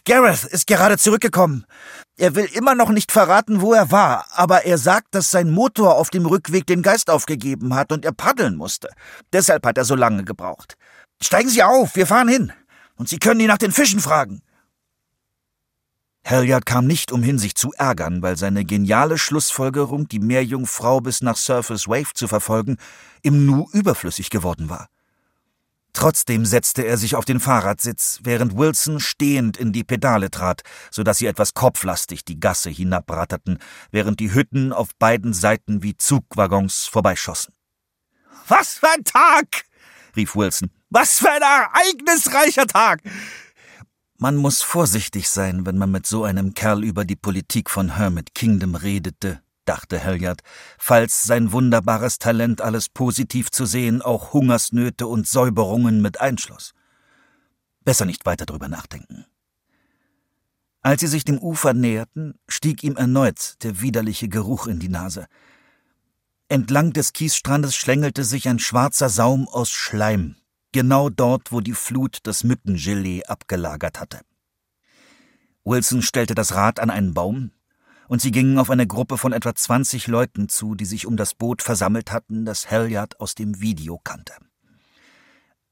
[0.04, 1.66] Gareth ist gerade zurückgekommen.
[2.16, 5.96] Er will immer noch nicht verraten, wo er war, aber er sagt, dass sein Motor
[5.96, 8.90] auf dem Rückweg den Geist aufgegeben hat und er paddeln musste.
[9.32, 10.76] Deshalb hat er so lange gebraucht.
[11.20, 12.52] Steigen Sie auf, wir fahren hin.
[12.94, 14.42] Und Sie können ihn nach den Fischen fragen.
[16.24, 21.36] Halliard kam nicht umhin, sich zu ärgern, weil seine geniale Schlussfolgerung, die Meerjungfrau bis nach
[21.36, 22.76] Surface Wave zu verfolgen,
[23.22, 24.88] im Nu überflüssig geworden war.
[25.92, 31.02] Trotzdem setzte er sich auf den Fahrradsitz, während Wilson stehend in die Pedale trat, so
[31.02, 33.58] dass sie etwas kopflastig die Gasse hinabratterten,
[33.90, 37.52] während die Hütten auf beiden Seiten wie Zugwaggons vorbeischossen.
[38.48, 39.64] Was für ein Tag!
[40.16, 40.70] rief Wilson.
[40.88, 43.00] Was für ein ereignisreicher Tag!
[44.22, 48.36] Man muss vorsichtig sein, wenn man mit so einem Kerl über die Politik von Hermit
[48.36, 50.44] Kingdom redete, dachte Halliard,
[50.78, 56.72] falls sein wunderbares Talent, alles positiv zu sehen, auch Hungersnöte und Säuberungen mit einschloss.
[57.84, 59.26] Besser nicht weiter drüber nachdenken.
[60.82, 65.26] Als sie sich dem Ufer näherten, stieg ihm erneut der widerliche Geruch in die Nase.
[66.48, 70.36] Entlang des Kiesstrandes schlängelte sich ein schwarzer Saum aus Schleim,
[70.72, 74.20] genau dort, wo die Flut das Mückengelee abgelagert hatte.
[75.64, 77.52] Wilson stellte das Rad an einen Baum,
[78.08, 81.32] und sie gingen auf eine Gruppe von etwa 20 Leuten zu, die sich um das
[81.32, 84.34] Boot versammelt hatten, das Halliard aus dem Video kannte.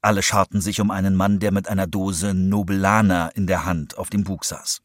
[0.01, 4.09] Alle scharten sich um einen Mann, der mit einer Dose Nobelana in der Hand auf
[4.09, 4.81] dem Bug saß.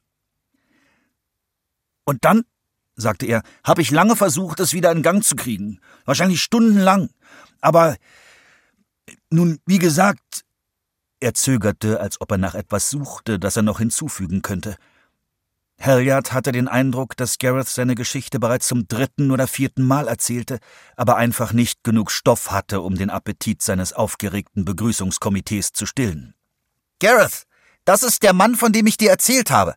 [2.04, 2.44] Und dann,
[2.94, 5.80] sagte er, habe ich lange versucht, es wieder in Gang zu kriegen.
[6.04, 7.08] Wahrscheinlich stundenlang.
[7.62, 7.96] Aber
[9.30, 10.44] nun, wie gesagt,
[11.20, 14.76] er zögerte, als ob er nach etwas suchte, das er noch hinzufügen könnte.
[15.80, 20.58] Halliard hatte den Eindruck, dass Gareth seine Geschichte bereits zum dritten oder vierten Mal erzählte,
[20.96, 26.34] aber einfach nicht genug Stoff hatte, um den Appetit seines aufgeregten Begrüßungskomitees zu stillen.
[26.98, 27.44] Gareth,
[27.84, 29.74] das ist der Mann, von dem ich dir erzählt habe,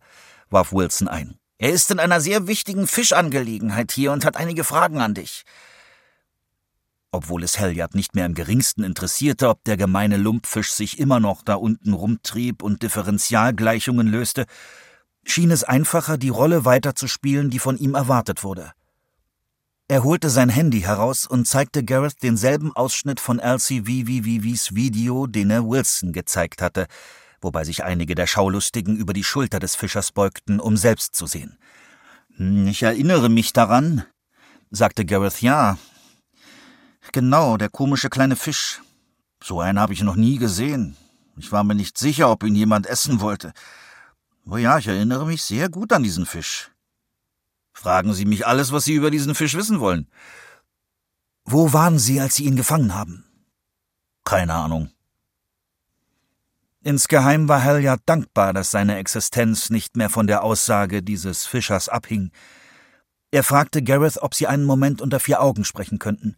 [0.50, 1.38] warf Wilson ein.
[1.58, 5.44] Er ist in einer sehr wichtigen Fischangelegenheit hier und hat einige Fragen an dich.
[7.12, 11.41] Obwohl es Halliard nicht mehr im geringsten interessierte, ob der gemeine Lumpfisch sich immer noch
[11.41, 14.45] da unten rumtrieb und Differentialgleichungen löste,
[15.24, 18.74] schien es einfacher, die Rolle weiterzuspielen, die von ihm erwartet wurde.
[19.88, 25.49] Er holte sein Handy heraus und zeigte Gareth denselben Ausschnitt von Elsie VVVVs Video, den
[25.49, 26.86] er Wilson gezeigt hatte,
[27.41, 31.57] wobei sich einige der Schaulustigen über die Schulter des Fischers beugten, um selbst zu sehen.
[32.36, 34.03] Hm, ich erinnere mich daran.
[34.70, 35.41] sagte Gareth.
[35.41, 35.80] Ja.
[37.12, 38.82] Genau, der komische kleine Fisch.
[39.43, 40.95] So einen habe ich noch nie gesehen.
[41.38, 43.53] Ich war mir nicht sicher, ob ihn jemand essen wollte.
[44.45, 46.72] Oh ja, ich erinnere mich sehr gut an diesen Fisch.
[47.74, 50.10] Fragen Sie mich alles, was Sie über diesen Fisch wissen wollen.
[51.45, 53.26] Wo waren Sie, als Sie ihn gefangen haben?
[54.26, 54.91] Keine Ahnung.
[56.84, 61.89] Insgeheim war Hal ja dankbar, dass seine Existenz nicht mehr von der Aussage dieses Fischers
[61.89, 62.32] abhing.
[63.32, 66.36] Er fragte Gareth, ob sie einen Moment unter vier Augen sprechen könnten.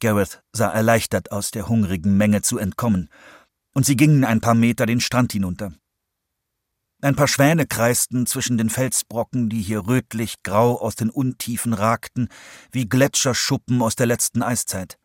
[0.00, 3.08] Gareth sah erleichtert aus, der hungrigen Menge zu entkommen,
[3.72, 5.72] und sie gingen ein paar Meter den Strand hinunter.
[7.02, 12.28] Ein paar Schwäne kreisten zwischen den Felsbrocken, die hier rötlich grau aus den Untiefen ragten,
[12.72, 14.98] wie Gletscherschuppen aus der letzten Eiszeit.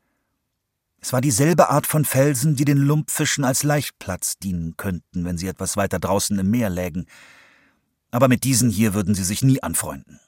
[1.02, 5.48] Es war dieselbe Art von Felsen, die den Lumpfischen als Laichplatz dienen könnten, wenn sie
[5.48, 7.08] etwas weiter draußen im Meer lägen.
[8.12, 10.20] Aber mit diesen hier würden sie sich nie anfreunden.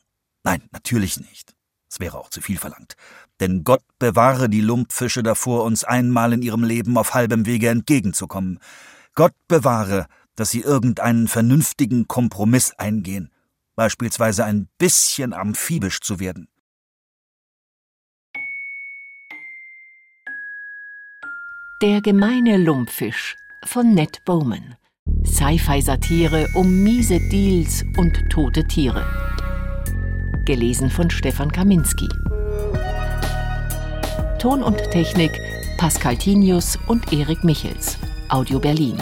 [0.44, 1.56] Nein, natürlich nicht.
[1.94, 2.96] Es wäre auch zu viel verlangt.
[3.40, 8.58] Denn Gott bewahre die Lumpfische davor, uns einmal in ihrem Leben auf halbem Wege entgegenzukommen.
[9.14, 13.30] Gott bewahre, dass sie irgendeinen vernünftigen Kompromiss eingehen,
[13.76, 16.48] beispielsweise ein bisschen amphibisch zu werden.
[21.84, 23.36] Der gemeine Lumpfisch
[23.66, 24.78] von Ned Bowman.
[25.26, 29.06] Sci-Fi-Satire um miese Deals und tote Tiere.
[30.46, 32.10] Gelesen von Stefan Kaminski.
[34.40, 35.32] Ton und Technik
[35.78, 37.98] Pascal Tinius und Erik Michels.
[38.28, 38.98] Audio Berlin.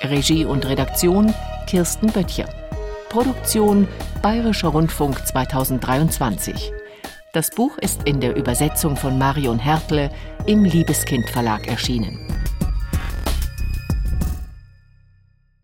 [0.00, 1.34] Regie und Redaktion
[1.66, 2.48] Kirsten Böttcher.
[3.10, 3.86] Produktion
[4.22, 6.72] Bayerischer Rundfunk 2023.
[7.34, 10.10] Das Buch ist in der Übersetzung von Marion Hertle
[10.46, 12.26] im Liebeskind Verlag erschienen.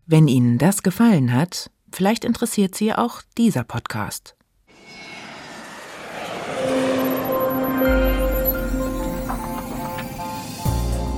[0.05, 4.36] Wenn Ihnen das gefallen hat, vielleicht interessiert Sie auch dieser Podcast.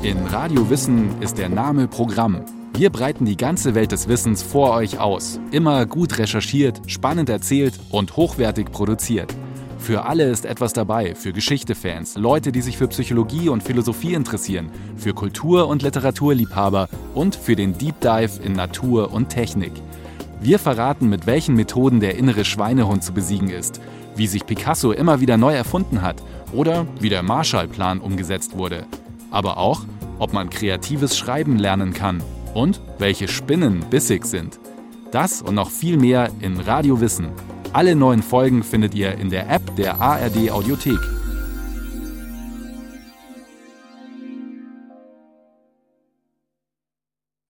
[0.01, 2.45] In Radio Wissen ist der Name Programm.
[2.73, 5.41] Wir breiten die ganze Welt des Wissens vor euch aus.
[5.51, 9.35] Immer gut recherchiert, spannend erzählt und hochwertig produziert.
[9.77, 14.71] Für alle ist etwas dabei, für Geschichtefans, Leute, die sich für Psychologie und Philosophie interessieren,
[14.95, 19.73] für Kultur- und Literaturliebhaber und für den Deep Dive in Natur und Technik.
[20.39, 23.81] Wir verraten, mit welchen Methoden der innere Schweinehund zu besiegen ist,
[24.15, 26.23] wie sich Picasso immer wieder neu erfunden hat
[26.53, 28.85] oder wie der Marshallplan umgesetzt wurde.
[29.31, 29.81] Aber auch,
[30.19, 32.23] ob man kreatives Schreiben lernen kann
[32.53, 34.59] und welche Spinnen bissig sind.
[35.11, 37.29] Das und noch viel mehr in Radio Wissen.
[37.73, 41.18] Alle neuen Folgen findet ihr in der App der ARD Audiothek.